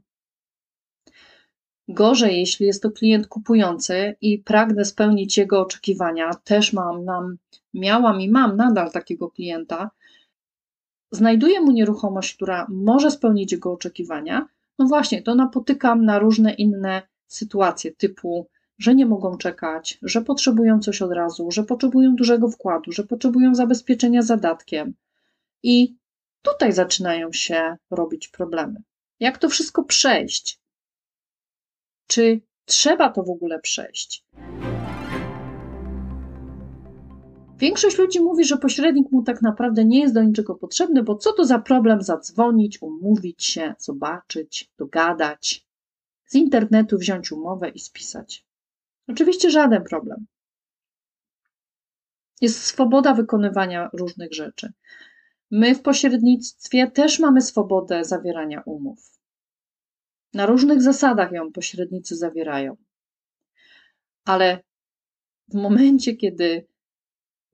Gorzej, 1.89 2.39
jeśli 2.39 2.67
jest 2.67 2.83
to 2.83 2.91
klient 2.91 3.27
kupujący 3.27 4.17
i 4.21 4.39
pragnę 4.39 4.85
spełnić 4.85 5.39
jego 5.39 5.61
oczekiwania, 5.61 6.35
też 6.35 6.73
mam, 6.73 7.05
mam, 7.05 7.37
miałam 7.75 8.21
i 8.21 8.31
mam 8.31 8.57
nadal 8.57 8.93
takiego 8.93 9.31
klienta, 9.31 9.91
znajduję 11.11 11.61
mu 11.61 11.73
nieruchomość, 11.73 12.35
która 12.35 12.67
może 12.69 13.11
spełnić 13.11 13.53
jego 13.53 13.73
oczekiwania, 13.73 14.49
no 14.79 14.87
właśnie, 14.87 15.23
to 15.23 15.35
napotykam 15.35 16.05
na 16.05 16.19
różne 16.19 16.55
inne 16.55 17.03
sytuacje, 17.27 17.93
typu, 17.93 18.49
że 18.79 18.95
nie 18.95 19.07
mogą 19.07 19.39
czekać, 19.39 19.99
że 20.03 20.23
potrzebują 20.23 20.81
coś 20.81 21.03
od 21.03 21.13
razu, 21.13 21.51
że 21.51 21.65
potrzebują 21.65 22.17
dużego 22.17 22.49
wkładu, 22.49 22.93
że 22.93 23.05
potrzebują 23.05 23.55
zabezpieczenia 23.55 24.23
zadatkiem. 24.23 24.95
I 25.63 25.97
tutaj 26.43 26.73
zaczynają 26.73 27.33
się 27.33 27.77
robić 27.91 28.29
problemy. 28.29 28.83
Jak 29.21 29.39
to 29.39 29.49
wszystko 29.49 29.85
przejść? 29.85 30.61
Czy 32.07 32.41
trzeba 32.65 33.09
to 33.11 33.23
w 33.23 33.31
ogóle 33.31 33.61
przejść? 33.61 34.25
Większość 37.59 37.99
ludzi 37.99 38.21
mówi, 38.21 38.45
że 38.45 38.57
pośrednik 38.57 39.12
mu 39.12 39.23
tak 39.23 39.43
naprawdę 39.43 39.85
nie 39.85 40.01
jest 40.01 40.14
do 40.14 40.23
niczego 40.23 40.55
potrzebny, 40.55 41.03
bo 41.03 41.17
co 41.17 41.33
to 41.33 41.45
za 41.45 41.59
problem 41.59 42.03
zadzwonić, 42.03 42.83
umówić 42.83 43.45
się, 43.45 43.75
zobaczyć, 43.79 44.71
dogadać, 44.79 45.67
z 46.27 46.35
internetu 46.35 46.99
wziąć 46.99 47.33
umowę 47.33 47.69
i 47.69 47.79
spisać. 47.79 48.47
Oczywiście 49.09 49.51
żaden 49.51 49.85
problem. 49.85 50.27
Jest 52.40 52.62
swoboda 52.62 53.14
wykonywania 53.14 53.90
różnych 53.93 54.33
rzeczy. 54.33 54.73
My 55.51 55.75
w 55.75 55.83
pośrednictwie 55.83 56.90
też 56.90 57.19
mamy 57.19 57.43
swobodę 57.43 58.05
zawierania 58.05 58.62
umów. 58.67 59.19
Na 60.35 60.47
różnych 60.47 60.83
zasadach 60.83 61.33
ją 61.33 61.53
pośrednicy 61.53 62.17
zawierają. 62.17 62.77
Ale 64.25 64.62
w 65.49 65.55
momencie, 65.55 66.17
kiedy 66.17 66.67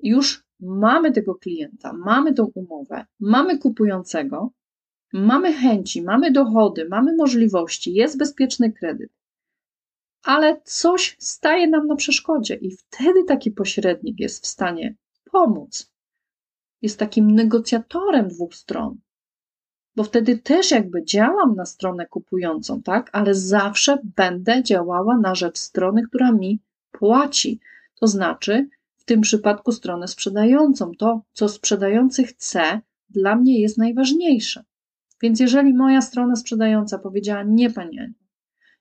już 0.02 0.44
mamy 0.60 1.12
tego 1.12 1.34
klienta, 1.34 1.92
mamy 1.92 2.34
tą 2.34 2.44
umowę, 2.54 3.06
mamy 3.20 3.58
kupującego, 3.58 4.50
mamy 5.12 5.52
chęci, 5.52 6.02
mamy 6.02 6.30
dochody, 6.30 6.88
mamy 6.88 7.16
możliwości, 7.16 7.94
jest 7.94 8.18
bezpieczny 8.18 8.72
kredyt, 8.72 9.10
ale 10.22 10.60
coś 10.64 11.16
staje 11.18 11.68
nam 11.68 11.86
na 11.86 11.96
przeszkodzie 11.96 12.54
i 12.54 12.70
wtedy 12.70 13.24
taki 13.24 13.50
pośrednik 13.50 14.20
jest 14.20 14.44
w 14.44 14.46
stanie 14.46 14.96
pomóc. 15.24 15.92
Jest 16.82 16.98
takim 16.98 17.30
negocjatorem 17.30 18.28
dwóch 18.28 18.54
stron, 18.54 18.98
bo 19.96 20.04
wtedy 20.04 20.38
też 20.38 20.70
jakby 20.70 21.04
działam 21.04 21.54
na 21.54 21.66
stronę 21.66 22.06
kupującą, 22.06 22.82
tak, 22.82 23.10
ale 23.12 23.34
zawsze 23.34 23.98
będę 24.16 24.62
działała 24.62 25.18
na 25.18 25.34
rzecz 25.34 25.58
strony, 25.58 26.02
która 26.08 26.32
mi 26.32 26.60
płaci. 26.90 27.60
To 27.94 28.06
znaczy, 28.06 28.68
w 29.00 29.04
tym 29.04 29.20
przypadku 29.20 29.72
stronę 29.72 30.08
sprzedającą. 30.08 30.92
To, 30.98 31.22
co 31.32 31.48
sprzedający 31.48 32.24
chce, 32.24 32.80
dla 33.10 33.36
mnie 33.36 33.60
jest 33.60 33.78
najważniejsze. 33.78 34.64
Więc 35.22 35.40
jeżeli 35.40 35.74
moja 35.74 36.02
strona 36.02 36.36
sprzedająca 36.36 36.98
powiedziała: 36.98 37.42
Nie, 37.42 37.70
panie, 37.70 38.12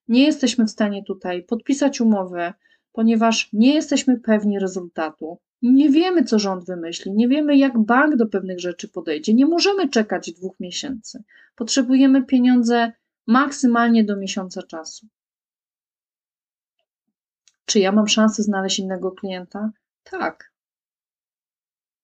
nie 0.07 0.23
jesteśmy 0.23 0.65
w 0.65 0.71
stanie 0.71 1.03
tutaj 1.03 1.43
podpisać 1.43 2.01
umowy, 2.01 2.53
ponieważ 2.91 3.49
nie 3.53 3.73
jesteśmy 3.73 4.19
pewni 4.19 4.59
rezultatu, 4.59 5.39
Nie 5.61 5.89
wiemy, 5.89 6.23
co 6.23 6.39
rząd 6.39 6.65
wymyśli, 6.65 7.11
nie 7.11 7.27
wiemy, 7.27 7.57
jak 7.57 7.79
bank 7.79 8.15
do 8.15 8.27
pewnych 8.27 8.59
rzeczy 8.59 8.87
podejdzie. 8.87 9.33
Nie 9.33 9.45
możemy 9.45 9.89
czekać 9.89 10.31
dwóch 10.31 10.59
miesięcy. 10.59 11.23
Potrzebujemy 11.55 12.25
pieniądze 12.25 12.91
maksymalnie 13.27 14.03
do 14.03 14.17
miesiąca 14.17 14.63
czasu. 14.63 15.07
Czy 17.65 17.79
ja 17.79 17.91
mam 17.91 18.07
szansę 18.07 18.43
znaleźć 18.43 18.79
innego 18.79 19.11
klienta? 19.11 19.71
Tak. 20.03 20.53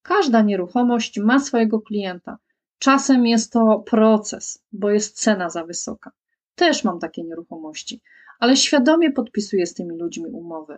Każda 0.01 0.41
nieruchomość 0.41 1.19
ma 1.19 1.39
swojego 1.39 1.81
klienta. 1.81 2.37
Czasem 2.79 3.25
jest 3.25 3.51
to 3.51 3.79
proces, 3.79 4.63
bo 4.71 4.89
jest 4.89 5.19
cena 5.19 5.49
za 5.49 5.63
wysoka. 5.63 6.11
Też 6.55 6.83
mam 6.83 6.99
takie 6.99 7.23
nieruchomości, 7.23 8.01
ale 8.39 8.57
świadomie 8.57 9.11
podpisuję 9.11 9.65
z 9.65 9.73
tymi 9.73 9.97
ludźmi 9.97 10.25
umowy. 10.25 10.77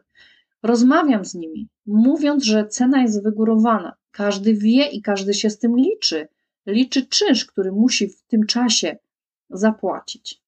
Rozmawiam 0.63 1.25
z 1.25 1.35
nimi, 1.35 1.69
mówiąc, 1.85 2.43
że 2.43 2.67
cena 2.67 3.01
jest 3.01 3.23
wygórowana. 3.23 3.95
Każdy 4.11 4.53
wie 4.53 4.87
i 4.87 5.01
każdy 5.01 5.33
się 5.33 5.49
z 5.49 5.59
tym 5.59 5.77
liczy. 5.77 6.27
Liczy 6.65 7.07
czynsz, 7.07 7.45
który 7.45 7.71
musi 7.71 8.09
w 8.09 8.23
tym 8.23 8.45
czasie 8.45 8.97
zapłacić. 9.49 10.41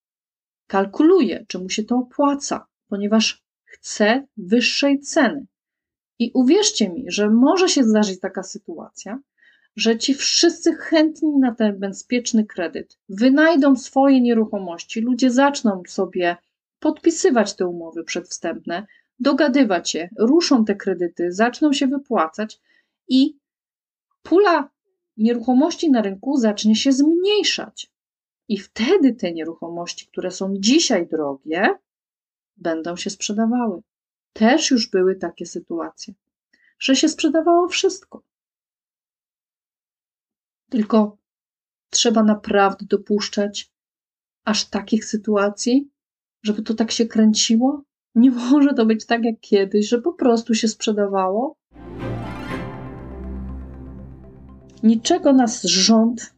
Kalkuluje, 0.67 1.45
czy 1.47 1.60
mu 1.60 1.69
się 1.69 1.84
to 1.84 1.95
opłaca, 1.95 2.67
ponieważ 2.88 3.43
chce 3.63 4.27
wyższej 4.38 4.99
ceny. 4.99 5.45
I 6.19 6.32
uwierzcie 6.34 6.89
mi, 6.89 7.05
że 7.08 7.29
może 7.29 7.69
się 7.69 7.84
zdarzyć 7.84 8.19
taka 8.19 8.43
sytuacja, 8.43 9.19
że 9.75 9.97
ci 9.97 10.13
wszyscy 10.13 10.73
chętni 10.73 11.38
na 11.38 11.55
ten 11.55 11.79
bezpieczny 11.79 12.45
kredyt 12.45 12.97
wynajdą 13.10 13.75
swoje 13.75 14.21
nieruchomości, 14.21 15.01
ludzie 15.01 15.32
zaczną 15.32 15.84
sobie 15.88 16.38
podpisywać 16.79 17.55
te 17.55 17.67
umowy 17.67 18.03
przedwstępne, 18.03 18.88
dogadywać 19.19 19.89
się, 19.89 20.10
ruszą 20.17 20.65
te 20.65 20.75
kredyty, 20.75 21.32
zaczną 21.32 21.73
się 21.73 21.88
wypłacać 21.88 22.60
i 23.08 23.38
pula 24.23 24.69
nieruchomości 25.17 25.91
na 25.91 26.01
rynku 26.01 26.38
zacznie 26.38 26.75
się 26.75 26.91
zmniejszać. 26.91 27.91
I 28.47 28.58
wtedy 28.58 29.13
te 29.13 29.32
nieruchomości, 29.32 30.08
które 30.08 30.32
są 30.32 30.53
dzisiaj 30.58 31.08
drogie, 31.08 31.75
będą 32.58 32.95
się 32.95 33.10
sprzedawały. 33.10 33.82
Też 34.34 34.72
już 34.72 34.89
były 34.89 35.15
takie 35.15 35.46
sytuacje, 35.46 36.13
że 36.80 36.96
się 36.96 37.10
sprzedawało 37.10 37.68
wszystko. 37.68 38.24
Tylko 40.70 41.18
trzeba 41.89 42.24
naprawdę 42.24 42.86
dopuszczać 42.86 43.72
aż 44.46 44.65
takich 44.65 45.06
sytuacji, 45.06 45.89
żeby 46.44 46.62
to 46.62 46.74
tak 46.74 46.92
się 46.92 47.06
kręciło? 47.06 47.84
Nie 48.15 48.32
może 48.52 48.74
to 48.74 48.86
być 48.86 49.06
tak 49.06 49.26
jak 49.26 49.39
kiedyś, 49.39 49.89
że 49.89 50.02
po 50.02 50.13
prostu 50.13 50.56
się 50.56 50.68
sprzedawało. 50.68 51.56
Niczego 54.84 55.34
nas 55.34 55.63
rząd 55.63 56.34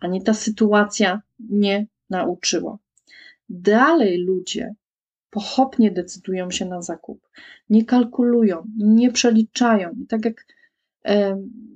ani 0.00 0.22
ta 0.22 0.34
sytuacja 0.34 1.22
nie 1.38 1.86
nauczyła. 2.10 2.78
Dalej 3.48 4.18
ludzie 4.18 4.74
pochopnie 5.32 5.90
decydują 5.90 6.50
się 6.50 6.64
na 6.64 6.82
zakup, 6.82 7.28
nie 7.70 7.84
kalkulują, 7.84 8.64
nie 8.76 9.12
przeliczają. 9.12 9.90
I 10.02 10.06
tak 10.06 10.24
jak 10.24 10.46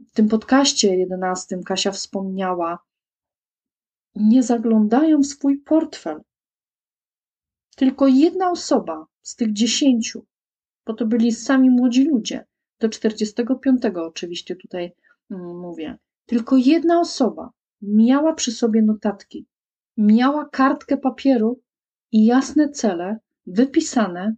w 0.09 0.13
tym 0.15 0.29
podcaście 0.29 0.97
11 0.97 1.59
Kasia 1.67 1.93
wspomniała, 1.93 2.79
nie 4.15 4.43
zaglądają 4.43 5.21
w 5.21 5.27
swój 5.27 5.59
portfel. 5.59 6.21
Tylko 7.77 8.07
jedna 8.07 8.51
osoba 8.51 9.07
z 9.23 9.37
tych 9.37 9.53
dziesięciu, 9.53 10.27
bo 10.87 10.95
to 10.95 11.07
byli 11.07 11.33
sami 11.33 11.71
młodzi 11.71 12.05
ludzie, 12.05 12.45
do 12.81 12.89
45 12.89 13.83
oczywiście 13.95 14.57
tutaj 14.57 14.93
mm, 15.31 15.59
mówię, 15.59 15.99
tylko 16.27 16.57
jedna 16.57 17.01
osoba 17.01 17.51
miała 17.83 18.35
przy 18.35 18.53
sobie 18.53 18.83
notatki, 18.83 19.47
miała 19.97 20.49
kartkę 20.49 20.97
papieru 20.97 21.61
i 22.13 22.27
jasne 22.27 22.69
cele 22.69 23.19
wypisane 23.47 24.37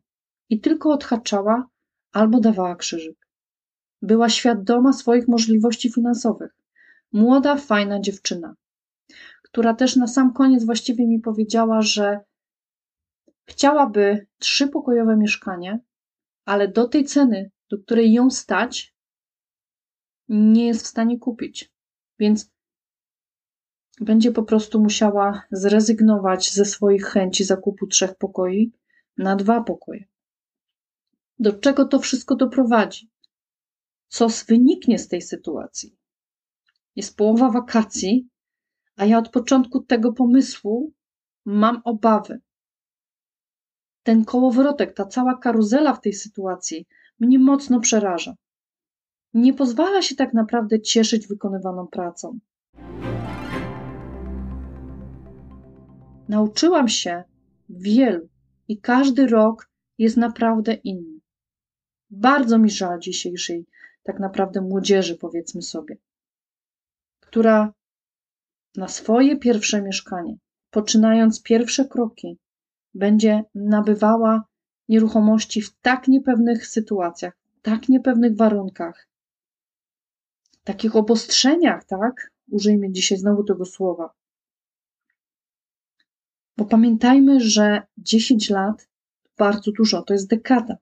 i 0.49 0.61
tylko 0.61 0.91
odhaczała 0.91 1.69
albo 2.13 2.41
dawała 2.41 2.77
krzyżyk. 2.77 3.29
Była 4.03 4.29
świadoma 4.29 4.93
swoich 4.93 5.29
możliwości 5.29 5.93
finansowych. 5.93 6.53
Młoda, 7.13 7.57
fajna 7.57 8.01
dziewczyna, 8.01 8.55
która 9.43 9.75
też 9.75 9.97
na 9.97 10.07
sam 10.07 10.33
koniec 10.33 10.65
właściwie 10.65 11.07
mi 11.07 11.21
powiedziała, 11.21 11.83
że 11.83 12.21
chciałaby 13.45 14.27
trzypokojowe 14.39 15.17
mieszkanie, 15.17 15.81
ale 16.45 16.69
do 16.69 16.89
tej 16.89 17.05
ceny, 17.05 17.51
do 17.71 17.79
której 17.79 18.13
ją 18.13 18.31
stać, 18.31 18.95
nie 20.29 20.67
jest 20.67 20.85
w 20.85 20.89
stanie 20.89 21.19
kupić. 21.19 21.73
Więc 22.19 22.51
będzie 24.01 24.33
po 24.33 24.43
prostu 24.43 24.81
musiała 24.81 25.43
zrezygnować 25.51 26.53
ze 26.53 26.65
swoich 26.65 27.05
chęci 27.05 27.45
zakupu 27.45 27.87
trzech 27.87 28.15
pokoi 28.15 28.73
na 29.19 29.37
dwa 29.37 29.63
pokoje. 29.63 30.05
Do 31.39 31.53
czego 31.53 31.85
to 31.85 31.99
wszystko 31.99 32.37
doprowadzi? 32.37 33.11
Co 34.09 34.29
wyniknie 34.49 34.99
z 34.99 35.09
tej 35.09 35.23
sytuacji? 35.23 35.97
Jest 36.97 37.17
połowa 37.17 37.51
wakacji, 37.51 38.29
a 38.97 39.05
ja 39.05 39.19
od 39.19 39.29
początku 39.29 39.81
tego 39.81 40.13
pomysłu 40.13 40.93
mam 41.45 41.81
obawy. 41.85 42.41
Ten 44.03 44.25
kołowrotek, 44.25 44.95
ta 44.95 45.07
cała 45.07 45.37
karuzela 45.37 45.95
w 45.95 46.01
tej 46.01 46.13
sytuacji 46.13 46.87
mnie 47.21 47.39
mocno 47.39 47.81
przeraża. 47.81 48.35
Nie 49.35 49.55
pozwala 49.55 50.03
się 50.03 50.17
tak 50.17 50.35
naprawdę 50.35 50.81
cieszyć 50.81 51.27
wykonywaną 51.27 51.87
pracą. 51.87 52.39
Nauczyłam 56.29 56.89
się 56.89 57.25
wielu 57.69 58.29
i 58.69 58.81
każdy 58.81 59.27
rok 59.27 59.71
jest 59.99 60.17
naprawdę 60.17 60.75
inny. 60.75 61.21
Bardzo 62.11 62.59
mi 62.59 62.71
żal 62.71 63.01
dzisiejszej, 63.01 63.67
tak 64.03 64.21
naprawdę 64.21 64.61
młodzieży, 64.61 65.17
powiedzmy 65.17 65.63
sobie, 65.63 65.97
która 67.21 67.73
na 68.77 68.89
swoje 68.89 69.39
pierwsze 69.39 69.83
mieszkanie, 69.83 70.37
poczynając 70.71 71.43
pierwsze 71.43 71.85
kroki, 71.85 72.39
będzie 72.95 73.45
nabywała 73.55 74.45
nieruchomości 74.89 75.63
w 75.63 75.75
tak 75.81 76.09
niepewnych 76.09 76.67
sytuacjach, 76.67 77.37
w 77.59 77.61
tak 77.61 77.89
niepewnych 77.89 78.37
warunkach, 78.37 79.09
takich 80.65 80.97
obostrzeniach, 80.97 81.85
tak? 81.85 82.31
Użyjmy 82.51 82.93
dzisiaj 82.93 83.19
znowu 83.19 83.45
tego 83.45 83.65
słowa, 83.65 84.15
bo 86.59 86.65
pamiętajmy, 86.65 87.41
że 87.41 87.83
10 87.99 88.51
lat 88.51 88.89
bardzo 89.37 89.73
dużo, 89.73 90.03
to 90.03 90.13
jest 90.13 90.29
dekada. 90.29 90.77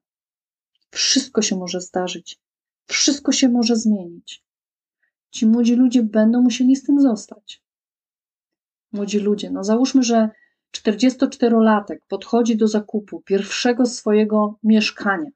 Wszystko 0.90 1.42
się 1.42 1.56
może 1.56 1.80
zdarzyć, 1.80 2.40
wszystko 2.86 3.32
się 3.32 3.48
może 3.48 3.76
zmienić. 3.76 4.44
Ci 5.30 5.46
młodzi 5.46 5.74
ludzie 5.74 6.02
będą 6.02 6.42
musieli 6.42 6.76
z 6.76 6.82
tym 6.82 7.00
zostać. 7.00 7.62
Młodzi 8.92 9.18
ludzie, 9.18 9.50
no 9.50 9.64
załóżmy, 9.64 10.02
że 10.02 10.30
44-latek 10.76 11.98
podchodzi 12.08 12.56
do 12.56 12.68
zakupu 12.68 13.20
pierwszego 13.20 13.86
swojego 13.86 14.58
mieszkania, 14.62 15.30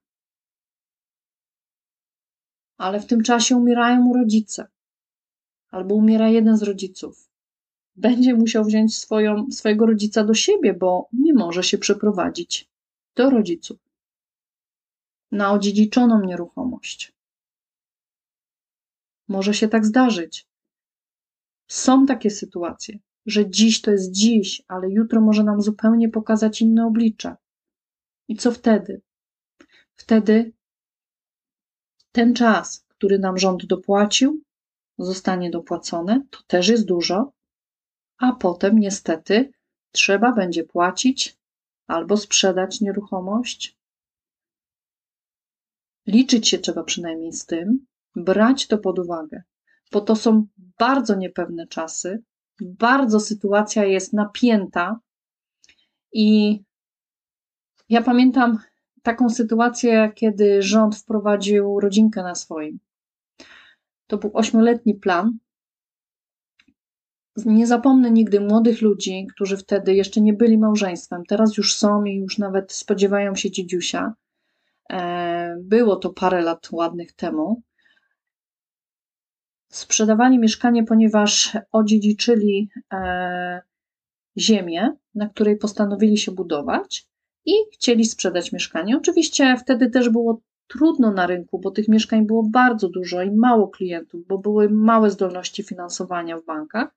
ale 2.76 3.00
w 3.00 3.06
tym 3.06 3.22
czasie 3.22 3.56
umierają 3.56 4.00
mu 4.00 4.14
rodzice, 4.14 4.66
albo 5.70 5.94
umiera 5.94 6.28
jeden 6.28 6.56
z 6.56 6.62
rodziców 6.62 7.29
będzie 7.96 8.34
musiał 8.34 8.64
wziąć 8.64 8.96
swoją, 8.96 9.50
swojego 9.50 9.86
rodzica 9.86 10.24
do 10.24 10.34
siebie, 10.34 10.74
bo 10.74 11.08
nie 11.12 11.34
może 11.34 11.62
się 11.62 11.78
przeprowadzić 11.78 12.70
do 13.16 13.30
rodziców 13.30 13.78
na 15.32 15.52
odziedziczoną 15.52 16.24
nieruchomość. 16.24 17.12
Może 19.28 19.54
się 19.54 19.68
tak 19.68 19.86
zdarzyć. 19.86 20.46
Są 21.68 22.06
takie 22.06 22.30
sytuacje, 22.30 22.98
że 23.26 23.50
dziś 23.50 23.80
to 23.80 23.90
jest 23.90 24.10
dziś, 24.10 24.62
ale 24.68 24.90
jutro 24.90 25.20
może 25.20 25.44
nam 25.44 25.62
zupełnie 25.62 26.08
pokazać 26.08 26.62
inne 26.62 26.86
oblicze. 26.86 27.36
I 28.28 28.36
co 28.36 28.52
wtedy? 28.52 29.02
Wtedy 29.96 30.52
ten 32.12 32.34
czas, 32.34 32.86
który 32.88 33.18
nam 33.18 33.38
rząd 33.38 33.66
dopłacił, 33.66 34.42
zostanie 34.98 35.50
dopłacone, 35.50 36.26
to 36.30 36.38
też 36.46 36.68
jest 36.68 36.84
dużo, 36.84 37.32
a 38.20 38.32
potem 38.32 38.78
niestety 38.78 39.52
trzeba 39.92 40.32
będzie 40.32 40.64
płacić 40.64 41.38
albo 41.86 42.16
sprzedać 42.16 42.80
nieruchomość. 42.80 43.76
Liczyć 46.06 46.48
się 46.48 46.58
trzeba 46.58 46.84
przynajmniej 46.84 47.32
z 47.32 47.46
tym, 47.46 47.86
brać 48.16 48.66
to 48.66 48.78
pod 48.78 48.98
uwagę, 48.98 49.42
bo 49.92 50.00
to 50.00 50.16
są 50.16 50.46
bardzo 50.78 51.14
niepewne 51.14 51.66
czasy, 51.66 52.22
bardzo 52.60 53.20
sytuacja 53.20 53.84
jest 53.84 54.12
napięta 54.12 55.00
i 56.12 56.60
ja 57.88 58.02
pamiętam 58.02 58.58
taką 59.02 59.30
sytuację, 59.30 60.12
kiedy 60.14 60.62
rząd 60.62 60.96
wprowadził 60.96 61.80
rodzinkę 61.80 62.22
na 62.22 62.34
swoim. 62.34 62.78
To 64.06 64.18
był 64.18 64.30
ośmioletni 64.34 64.94
plan. 64.94 65.38
Nie 67.36 67.66
zapomnę 67.66 68.10
nigdy 68.10 68.40
młodych 68.40 68.82
ludzi, 68.82 69.26
którzy 69.34 69.56
wtedy 69.56 69.94
jeszcze 69.94 70.20
nie 70.20 70.32
byli 70.32 70.58
małżeństwem, 70.58 71.22
teraz 71.28 71.56
już 71.56 71.76
są 71.76 72.04
i 72.04 72.16
już 72.16 72.38
nawet 72.38 72.72
spodziewają 72.72 73.34
się 73.34 73.50
dziedziusia. 73.50 74.14
E, 74.92 75.56
było 75.60 75.96
to 75.96 76.10
parę 76.10 76.42
lat 76.42 76.68
ładnych 76.72 77.12
temu. 77.12 77.62
Sprzedawali 79.68 80.38
mieszkanie, 80.38 80.84
ponieważ 80.84 81.56
odziedziczyli 81.72 82.68
e, 82.92 83.60
ziemię, 84.38 84.96
na 85.14 85.28
której 85.28 85.56
postanowili 85.56 86.18
się 86.18 86.32
budować 86.32 87.06
i 87.44 87.52
chcieli 87.72 88.04
sprzedać 88.04 88.52
mieszkanie. 88.52 88.96
Oczywiście 88.96 89.56
wtedy 89.56 89.90
też 89.90 90.08
było 90.08 90.40
trudno 90.70 91.12
na 91.12 91.26
rynku, 91.26 91.58
bo 91.58 91.70
tych 91.70 91.88
mieszkań 91.88 92.26
było 92.26 92.42
bardzo 92.42 92.88
dużo 92.88 93.22
i 93.22 93.30
mało 93.30 93.68
klientów, 93.68 94.26
bo 94.26 94.38
były 94.38 94.68
małe 94.68 95.10
zdolności 95.10 95.62
finansowania 95.62 96.38
w 96.38 96.44
bankach, 96.44 96.88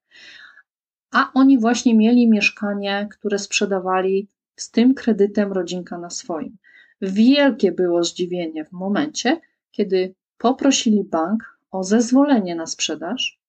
a 1.12 1.32
oni 1.34 1.60
właśnie 1.60 1.96
mieli 1.96 2.30
mieszkanie, 2.30 3.08
które 3.12 3.40
sprzedawali 3.40 4.28
z 4.56 4.72
tym 4.72 4.94
kredytem 4.94 5.52
rodzinka 5.52 5.98
na 5.98 6.10
swoim. 6.10 6.58
Wielkie 7.02 7.72
było 7.72 8.04
zdziwienie 8.04 8.66
w 8.66 8.72
momencie, 8.72 9.42
kiedy 9.72 10.16
poprosili 10.38 11.04
bank 11.04 11.60
o 11.72 11.84
zezwolenie 11.84 12.56
na 12.56 12.66
sprzedaż, 12.66 13.40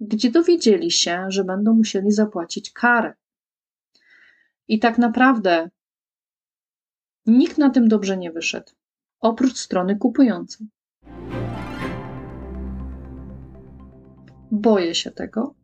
gdzie 0.00 0.30
dowiedzieli 0.30 0.90
się, 0.90 1.26
że 1.28 1.44
będą 1.44 1.74
musieli 1.74 2.12
zapłacić 2.12 2.72
karę. 2.72 3.14
I 4.68 4.78
tak 4.78 4.98
naprawdę 4.98 5.70
nikt 7.26 7.58
na 7.58 7.70
tym 7.70 7.88
dobrze 7.88 8.16
nie 8.16 8.32
wyszedł, 8.32 8.72
oprócz 9.20 9.56
strony 9.56 9.96
kupującej. 9.96 10.66
Boję 14.50 14.94
się 14.94 15.10
tego. 15.10 15.54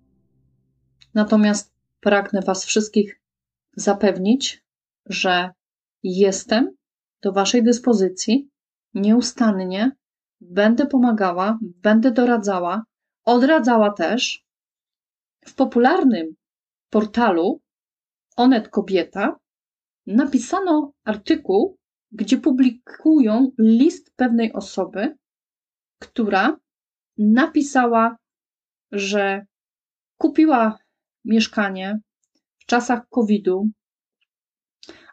Natomiast 1.14 1.74
pragnę 2.00 2.40
Was 2.42 2.64
wszystkich 2.64 3.20
zapewnić, 3.76 4.64
że 5.06 5.50
jestem 6.02 6.76
do 7.22 7.32
Waszej 7.32 7.62
dyspozycji 7.62 8.50
nieustannie, 8.94 9.96
będę 10.40 10.86
pomagała, 10.86 11.58
będę 11.62 12.10
doradzała, 12.10 12.84
odradzała 13.24 13.90
też. 13.90 14.44
W 15.46 15.54
popularnym 15.54 16.34
portalu 16.90 17.60
Onet 18.36 18.68
Kobieta 18.68 19.36
napisano 20.06 20.92
artykuł, 21.04 21.78
gdzie 22.12 22.38
publikują 22.38 23.50
list 23.58 24.16
pewnej 24.16 24.52
osoby, 24.52 25.16
która 25.98 26.56
napisała, 27.18 28.16
że 28.92 29.46
kupiła 30.18 30.78
mieszkanie 31.24 32.00
w 32.58 32.66
czasach 32.66 33.08
COVID-u, 33.08 33.68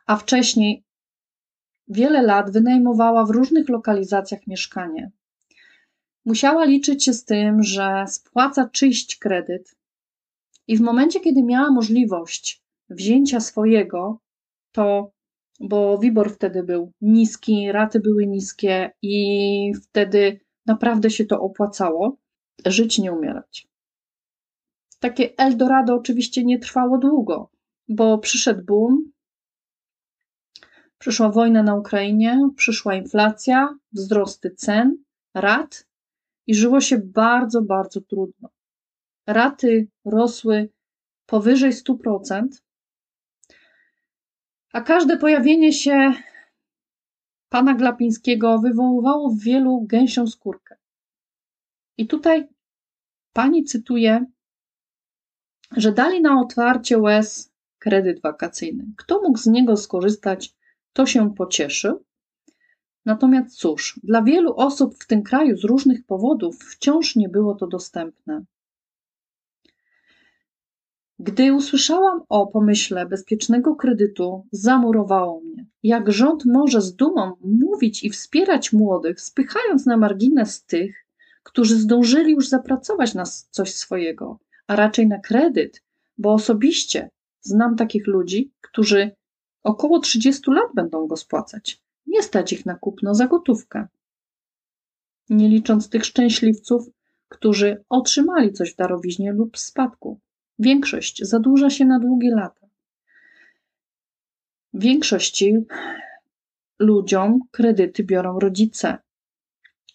a 0.06 0.16
wcześniej 0.18 0.84
wiele 1.88 2.22
lat 2.22 2.52
wynajmowała 2.52 3.26
w 3.26 3.30
różnych 3.30 3.70
lokalizacjach 3.70 4.48
mieszkanie. 4.48 5.12
Musiała 6.26 6.66
liczyć 6.66 7.06
się 7.06 7.14
z 7.14 7.26
tym, 7.26 7.64
że 7.64 8.06
spłaca 8.08 8.70
czyjś 8.70 9.18
kredyt, 9.18 9.76
i 10.68 10.78
w 10.78 10.82
momencie, 10.82 11.20
kiedy 11.20 11.44
miała 11.44 11.72
możliwość 11.72 12.64
wzięcia 12.90 13.40
swojego, 13.40 14.20
to 14.72 15.12
bo 15.64 15.98
WIBOR 15.98 16.34
wtedy 16.34 16.64
był 16.64 16.92
niski, 17.02 17.72
raty 17.72 18.00
były 18.00 18.28
niskie 18.28 18.92
i 19.02 19.74
wtedy 19.84 20.40
naprawdę 20.66 21.10
się 21.10 21.26
to 21.26 21.42
opłacało 21.42 22.18
żyć, 22.66 23.00
nie 23.00 23.12
umierać. 23.12 23.68
Takie 25.00 25.38
Eldorado 25.38 25.96
oczywiście 25.96 26.44
nie 26.44 26.60
trwało 26.60 26.98
długo, 26.98 27.50
bo 27.88 28.18
przyszedł 28.18 28.64
boom, 28.66 29.12
przyszła 30.98 31.30
wojna 31.30 31.64
na 31.64 31.76
Ukrainie, 31.76 32.50
przyszła 32.56 32.96
inflacja, 32.96 33.78
wzrosty 33.92 34.52
cen, 34.52 34.98
rat 35.34 35.88
i 36.48 36.56
żyło 36.56 36.82
się 36.82 36.98
bardzo, 36.98 37.62
bardzo 37.62 38.02
trudno. 38.02 38.50
Raty 39.28 39.88
rosły 40.06 40.70
powyżej 41.26 41.72
100%, 41.72 42.48
a 44.74 44.82
każde 44.82 45.18
pojawienie 45.18 45.74
się 45.74 46.14
pana 47.50 47.74
Glapińskiego 47.74 48.60
wywoływało 48.60 49.30
w 49.30 49.40
wielu 49.40 49.82
gęsią 49.82 50.28
skórkę. 50.28 50.76
I 51.98 52.08
tutaj 52.08 52.48
pani 53.34 53.64
cytuje, 53.64 54.26
że 55.78 55.92
dali 55.92 56.22
na 56.22 56.42
otwarcie 56.42 56.98
łez 56.98 57.54
kredyt 57.80 58.22
wakacyjny. 58.22 58.86
Kto 58.98 59.22
mógł 59.22 59.38
z 59.38 59.48
niego 59.48 59.78
skorzystać, 59.78 60.56
to 60.94 61.06
się 61.06 61.34
pocieszył. 61.36 62.04
Natomiast 63.06 63.58
cóż, 63.58 64.00
dla 64.04 64.22
wielu 64.22 64.56
osób 64.56 64.96
w 64.96 65.08
tym 65.08 65.24
kraju 65.24 65.58
z 65.58 65.64
różnych 65.64 66.06
powodów 66.06 66.60
wciąż 66.60 67.16
nie 67.16 67.30
było 67.30 67.56
to 67.56 67.68
dostępne. 67.68 68.44
Gdy 71.24 71.54
usłyszałam 71.54 72.22
o 72.30 72.48
pomyśle 72.48 73.06
bezpiecznego 73.06 73.76
kredytu, 73.76 74.48
zamurowało 74.52 75.42
mnie. 75.42 75.66
Jak 75.84 76.12
rząd 76.12 76.46
może 76.46 76.82
z 76.82 76.96
dumą 76.96 77.32
mówić 77.42 78.04
i 78.04 78.10
wspierać 78.10 78.74
młodych, 78.74 79.22
spychając 79.22 79.86
na 79.86 79.98
margines 79.98 80.66
tych, 80.66 81.06
którzy 81.44 81.80
zdążyli 81.80 82.32
już 82.32 82.50
zapracować 82.50 83.14
na 83.14 83.24
coś 83.50 83.76
swojego, 83.76 84.40
a 84.68 84.76
raczej 84.76 85.08
na 85.08 85.20
kredyt, 85.20 85.84
bo 86.18 86.34
osobiście 86.34 87.10
znam 87.42 87.76
takich 87.76 88.08
ludzi, 88.08 88.52
którzy 88.62 89.12
około 89.64 90.00
30 90.00 90.52
lat 90.52 90.68
będą 90.76 91.08
go 91.08 91.18
spłacać. 91.18 91.82
Nie 92.08 92.24
stać 92.24 92.54
ich 92.54 92.66
na 92.66 92.76
kupno 92.76 93.16
za 93.16 93.28
gotówkę. 93.28 93.88
Nie 95.30 95.50
licząc 95.50 95.90
tych 95.90 96.06
szczęśliwców, 96.06 96.90
którzy 97.30 97.84
otrzymali 97.90 98.54
coś 98.54 98.74
w 98.74 98.76
darowiźnie 98.76 99.34
lub 99.34 99.58
spadku. 99.58 100.20
Większość 100.60 101.24
zadłuża 101.24 101.70
się 101.70 101.86
na 101.86 102.00
długie 102.00 102.36
lata. 102.36 102.68
Większości 104.74 105.58
ludziom 106.80 107.40
kredyty 107.52 108.04
biorą 108.04 108.40
rodzice, 108.40 108.98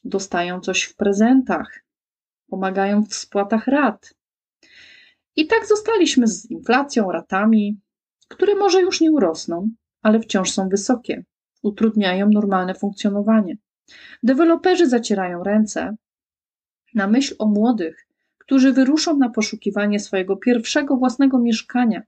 dostają 0.05 0.61
coś 0.61 0.83
w 0.83 0.97
prezentach, 0.97 1.85
pomagają 2.51 3.05
w 3.05 3.15
spłatach 3.15 3.67
rat. 3.67 4.15
I 5.37 5.47
tak 5.47 5.67
zostaliśmy 5.67 6.27
z 6.27 6.51
inflacją, 6.51 7.13
ratami, 7.13 7.81
które 8.29 8.55
może 8.55 8.81
już 8.81 9.01
nie 9.01 9.13
urosną, 9.13 9.71
ale 10.03 10.21
wciąż 10.21 10.51
są 10.51 10.69
wysokie, 10.69 11.25
utrudniają 11.63 12.29
normalne 12.29 12.75
funkcjonowanie. 12.75 13.57
Deweloperzy 14.23 14.89
zacierają 14.89 15.45
ręce 15.45 15.97
na 16.95 17.07
myśl 17.07 17.35
o 17.39 17.47
młodych, 17.47 18.08
którzy 18.49 18.73
wyruszą 18.73 19.17
na 19.17 19.29
poszukiwanie 19.31 20.01
swojego 20.01 20.37
pierwszego 20.37 20.97
własnego 20.97 21.39
mieszkania 21.39 22.03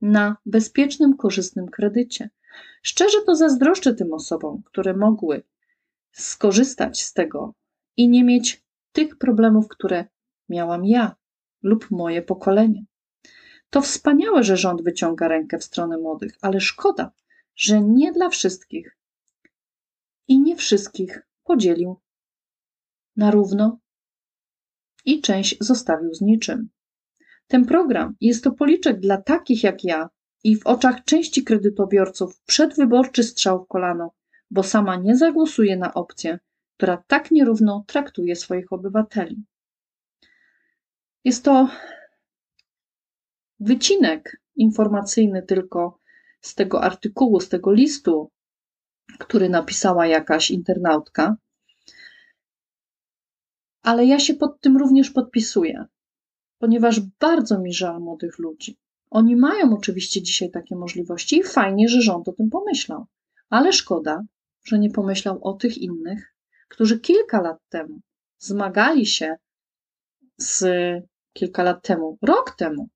na 0.00 0.36
bezpiecznym, 0.46 1.16
korzystnym 1.16 1.68
kredycie. 1.68 2.30
Szczerze 2.82 3.18
to 3.26 3.34
zazdroszczę 3.34 3.94
tym 3.94 4.12
osobom, 4.12 4.62
które 4.62 4.96
mogły 4.96 5.42
skorzystać 6.12 7.02
z 7.02 7.12
tego 7.12 7.54
i 7.96 8.08
nie 8.08 8.24
mieć 8.24 8.62
tych 8.92 9.18
problemów, 9.18 9.68
które 9.68 10.04
miałam 10.48 10.84
ja 10.84 11.16
lub 11.62 11.90
moje 11.90 12.22
pokolenie. 12.22 12.84
To 13.70 13.82
wspaniałe, 13.82 14.42
że 14.42 14.56
rząd 14.56 14.82
wyciąga 14.82 15.28
rękę 15.28 15.58
w 15.58 15.64
stronę 15.64 15.98
młodych, 15.98 16.36
ale 16.40 16.60
szkoda, 16.60 17.12
że 17.56 17.80
nie 17.80 18.12
dla 18.12 18.28
wszystkich 18.28 18.96
i 20.28 20.40
nie 20.40 20.56
wszystkich 20.56 21.26
podzielił 21.44 22.00
na 23.16 23.30
równo 23.30 23.81
i 25.04 25.20
część 25.20 25.56
zostawił 25.60 26.14
z 26.14 26.20
niczym. 26.20 26.68
Ten 27.46 27.64
program 27.64 28.14
jest 28.20 28.44
to 28.44 28.52
policzek 28.52 29.00
dla 29.00 29.22
takich 29.22 29.62
jak 29.62 29.84
ja 29.84 30.08
i 30.44 30.56
w 30.56 30.66
oczach 30.66 31.04
części 31.04 31.44
kredytobiorców 31.44 32.40
przedwyborczy 32.46 33.22
strzał 33.22 33.64
w 33.64 33.68
kolano, 33.68 34.10
bo 34.50 34.62
sama 34.62 34.96
nie 34.96 35.16
zagłosuje 35.16 35.76
na 35.76 35.94
opcję, 35.94 36.38
która 36.76 37.04
tak 37.06 37.30
nierówno 37.30 37.84
traktuje 37.86 38.36
swoich 38.36 38.72
obywateli. 38.72 39.44
Jest 41.24 41.44
to 41.44 41.68
wycinek 43.60 44.40
informacyjny 44.56 45.42
tylko 45.42 45.98
z 46.40 46.54
tego 46.54 46.82
artykułu, 46.82 47.40
z 47.40 47.48
tego 47.48 47.72
listu, 47.72 48.30
który 49.18 49.48
napisała 49.48 50.06
jakaś 50.06 50.50
internautka, 50.50 51.36
ale 53.82 54.06
ja 54.06 54.18
się 54.18 54.34
pod 54.34 54.60
tym 54.60 54.76
również 54.76 55.10
podpisuję, 55.10 55.84
ponieważ 56.58 57.00
bardzo 57.00 57.58
mi 57.58 57.72
żal 57.72 58.00
młodych 58.00 58.38
ludzi. 58.38 58.78
Oni 59.10 59.36
mają 59.36 59.76
oczywiście 59.76 60.22
dzisiaj 60.22 60.50
takie 60.50 60.76
możliwości 60.76 61.36
i 61.36 61.44
fajnie, 61.44 61.88
że 61.88 62.00
rząd 62.02 62.28
o 62.28 62.32
tym 62.32 62.50
pomyślał, 62.50 63.06
ale 63.50 63.72
szkoda, 63.72 64.22
że 64.64 64.78
nie 64.78 64.90
pomyślał 64.90 65.38
o 65.42 65.52
tych 65.52 65.78
innych, 65.78 66.34
którzy 66.68 67.00
kilka 67.00 67.40
lat 67.40 67.58
temu 67.68 68.00
zmagali 68.38 69.06
się 69.06 69.36
z 70.38 70.64
kilka 71.32 71.62
lat 71.62 71.82
temu, 71.82 72.18
rok 72.22 72.50
temu, 72.56 72.88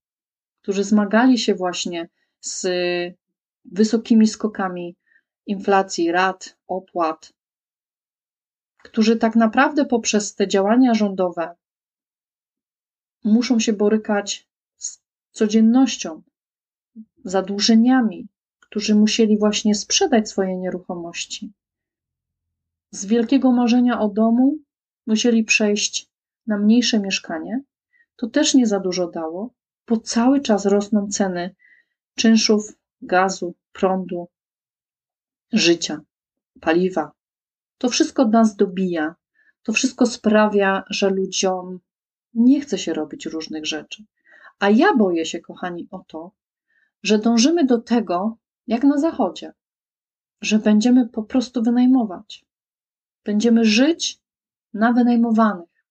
którzy 0.62 0.84
zmagali 0.84 1.39
się 1.39 1.55
właśnie 1.55 2.09
z 2.41 2.66
wysokimi 3.64 4.26
skokami 4.26 4.97
inflacji, 5.47 6.12
rat, 6.12 6.57
opłat, 6.66 7.32
którzy 8.87 9.16
tak 9.16 9.37
naprawdę 9.37 9.84
poprzez 9.84 10.34
te 10.34 10.49
działania 10.49 10.95
rządowe 10.95 11.55
muszą 13.24 13.61
się 13.61 13.72
borykać 13.72 14.49
z 14.76 15.01
codziennością, 15.32 16.22
zadłużeniami, 17.24 18.28
którzy 18.61 18.95
musieli 18.95 19.39
właśnie 19.39 19.74
sprzedać 19.74 20.28
swoje 20.28 20.57
nieruchomości. 20.57 21.53
Z 22.91 23.07
wielkiego 23.07 23.53
marzenia 23.53 24.01
o 24.01 24.09
domu 24.09 24.59
musieli 25.07 25.45
przejść 25.45 26.09
na 26.47 26.59
mniejsze 26.59 27.01
mieszkanie. 27.01 27.62
To 28.16 28.26
też 28.26 28.55
nie 28.55 28.66
za 28.66 28.80
dużo 28.80 29.11
dało, 29.11 29.51
bo 29.89 29.97
cały 29.97 30.41
czas 30.41 30.66
rosną 30.66 31.09
ceny 31.09 31.55
czynszów, 32.14 32.72
gazu, 33.03 33.55
prądu, 33.72 34.28
życia, 35.53 36.01
paliwa. 36.61 37.16
To 37.79 37.89
wszystko 37.89 38.29
nas 38.29 38.57
dobija. 38.57 39.14
To 39.62 39.72
wszystko 39.72 40.07
sprawia, 40.07 40.85
że 40.91 41.11
ludziom 41.11 41.81
nie 42.35 42.61
chce 42.61 42.79
się 42.79 42.95
robić 42.95 43.27
różnych 43.27 43.66
rzeczy. 43.66 44.05
A 44.59 44.70
ja 44.70 44.95
boję 44.95 45.27
się, 45.27 45.41
kochani, 45.41 45.89
o 45.91 45.99
to, 45.99 46.33
że 47.03 47.18
dążymy 47.18 47.64
do 47.64 47.79
tego, 47.79 48.39
jak 48.66 48.85
na 48.85 48.99
Zachodzie, 48.99 49.53
że 50.41 50.59
będziemy 50.59 51.09
po 51.09 51.22
prostu 51.22 51.62
wynajmować. 51.62 52.45
Będziemy 53.24 53.64
żyć 53.64 54.20
na 54.74 54.93
wynajmowanych. 54.93 55.85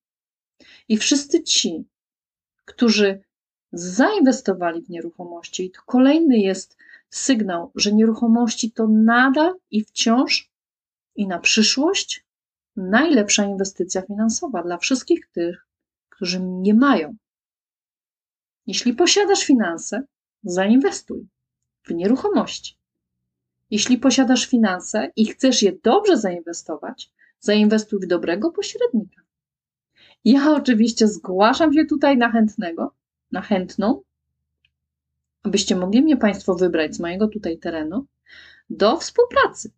I 0.87 0.97
wszyscy 0.97 1.43
ci, 1.43 1.85
którzy 2.65 3.21
zainwestowali 3.71 4.81
w 4.81 4.89
nieruchomości, 4.89 5.71
to 5.71 5.81
kolejny 5.85 6.37
jest 6.37 6.77
sygnał, 7.09 7.71
że 7.75 7.93
nieruchomości 7.93 8.71
to 8.71 8.87
nadal 8.87 9.55
i 9.71 9.83
wciąż 9.83 10.54
i 11.15 11.27
na 11.27 11.39
przyszłość 11.39 12.25
najlepsza 12.75 13.45
inwestycja 13.45 14.01
finansowa 14.01 14.63
dla 14.63 14.77
wszystkich 14.77 15.27
tych, 15.31 15.67
którzy 16.09 16.39
nie 16.41 16.73
mają. 16.73 17.15
Jeśli 18.67 18.93
posiadasz 18.93 19.43
finanse, 19.43 20.03
zainwestuj 20.43 21.27
w 21.83 21.93
nieruchomości. 21.93 22.77
Jeśli 23.71 23.97
posiadasz 23.97 24.45
finanse 24.45 25.11
i 25.15 25.25
chcesz 25.25 25.61
je 25.61 25.71
dobrze 25.83 26.17
zainwestować, 26.17 27.11
zainwestuj 27.39 27.99
w 27.99 28.07
dobrego 28.07 28.51
pośrednika. 28.51 29.21
Ja 30.25 30.51
oczywiście 30.51 31.07
zgłaszam 31.07 31.73
się 31.73 31.85
tutaj 31.85 32.17
na 32.17 32.31
chętnego, 32.31 32.93
na 33.31 33.41
chętną, 33.41 34.01
abyście 35.43 35.75
mogli 35.75 36.01
mnie 36.01 36.17
Państwo 36.17 36.55
wybrać 36.55 36.95
z 36.95 36.99
mojego 36.99 37.27
tutaj 37.27 37.57
terenu 37.57 38.05
do 38.69 38.97
współpracy. 38.97 39.71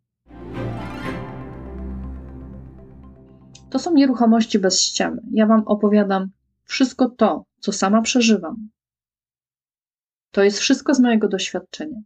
To 3.77 3.81
są 3.83 3.93
nieruchomości 3.93 4.59
bez 4.59 4.81
ściemy. 4.81 5.21
Ja 5.31 5.45
Wam 5.45 5.63
opowiadam 5.65 6.29
wszystko 6.63 7.09
to, 7.09 7.45
co 7.59 7.71
sama 7.71 8.01
przeżywam. 8.01 8.69
To 10.31 10.43
jest 10.43 10.59
wszystko 10.59 10.93
z 10.93 10.99
mojego 10.99 11.27
doświadczenia. 11.27 11.99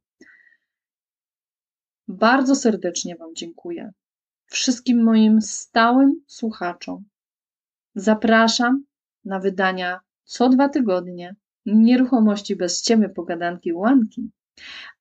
Bardzo 2.07 2.55
serdecznie 2.55 3.15
Wam 3.15 3.35
dziękuję. 3.35 3.91
Wszystkim 4.45 5.03
moim 5.03 5.41
stałym 5.41 6.21
słuchaczom. 6.27 7.03
Zapraszam 7.95 8.83
na 9.25 9.39
wydania 9.39 9.99
co 10.23 10.49
dwa 10.49 10.69
tygodnie 10.69 11.35
nieruchomości 11.65 12.55
bez 12.55 12.79
ściemy 12.79 13.09
pogadanki 13.09 13.73
łanki, 13.73 14.31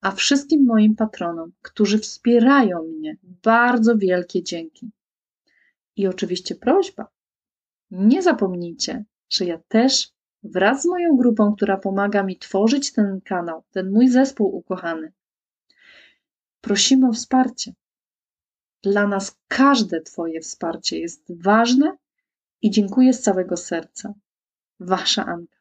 a 0.00 0.10
wszystkim 0.10 0.64
moim 0.64 0.96
patronom, 0.96 1.52
którzy 1.62 1.98
wspierają 1.98 2.82
mnie, 2.82 3.16
bardzo 3.42 3.96
wielkie 3.96 4.42
dzięki. 4.42 4.90
I 6.00 6.06
oczywiście 6.06 6.54
prośba, 6.54 7.06
nie 7.90 8.22
zapomnijcie, 8.22 9.04
że 9.30 9.44
ja 9.44 9.58
też 9.68 10.12
wraz 10.42 10.82
z 10.82 10.86
moją 10.86 11.16
grupą, 11.16 11.54
która 11.56 11.76
pomaga 11.76 12.22
mi 12.22 12.38
tworzyć 12.38 12.92
ten 12.92 13.20
kanał, 13.20 13.62
ten 13.70 13.92
mój 13.92 14.08
zespół 14.08 14.56
ukochany, 14.56 15.12
prosimy 16.60 17.08
o 17.08 17.12
wsparcie. 17.12 17.72
Dla 18.82 19.06
nas 19.06 19.38
każde 19.48 20.00
Twoje 20.00 20.40
wsparcie 20.40 20.98
jest 20.98 21.42
ważne 21.42 21.96
i 22.62 22.70
dziękuję 22.70 23.12
z 23.12 23.20
całego 23.20 23.56
serca. 23.56 24.14
Wasza 24.80 25.26
Anka. 25.26 25.59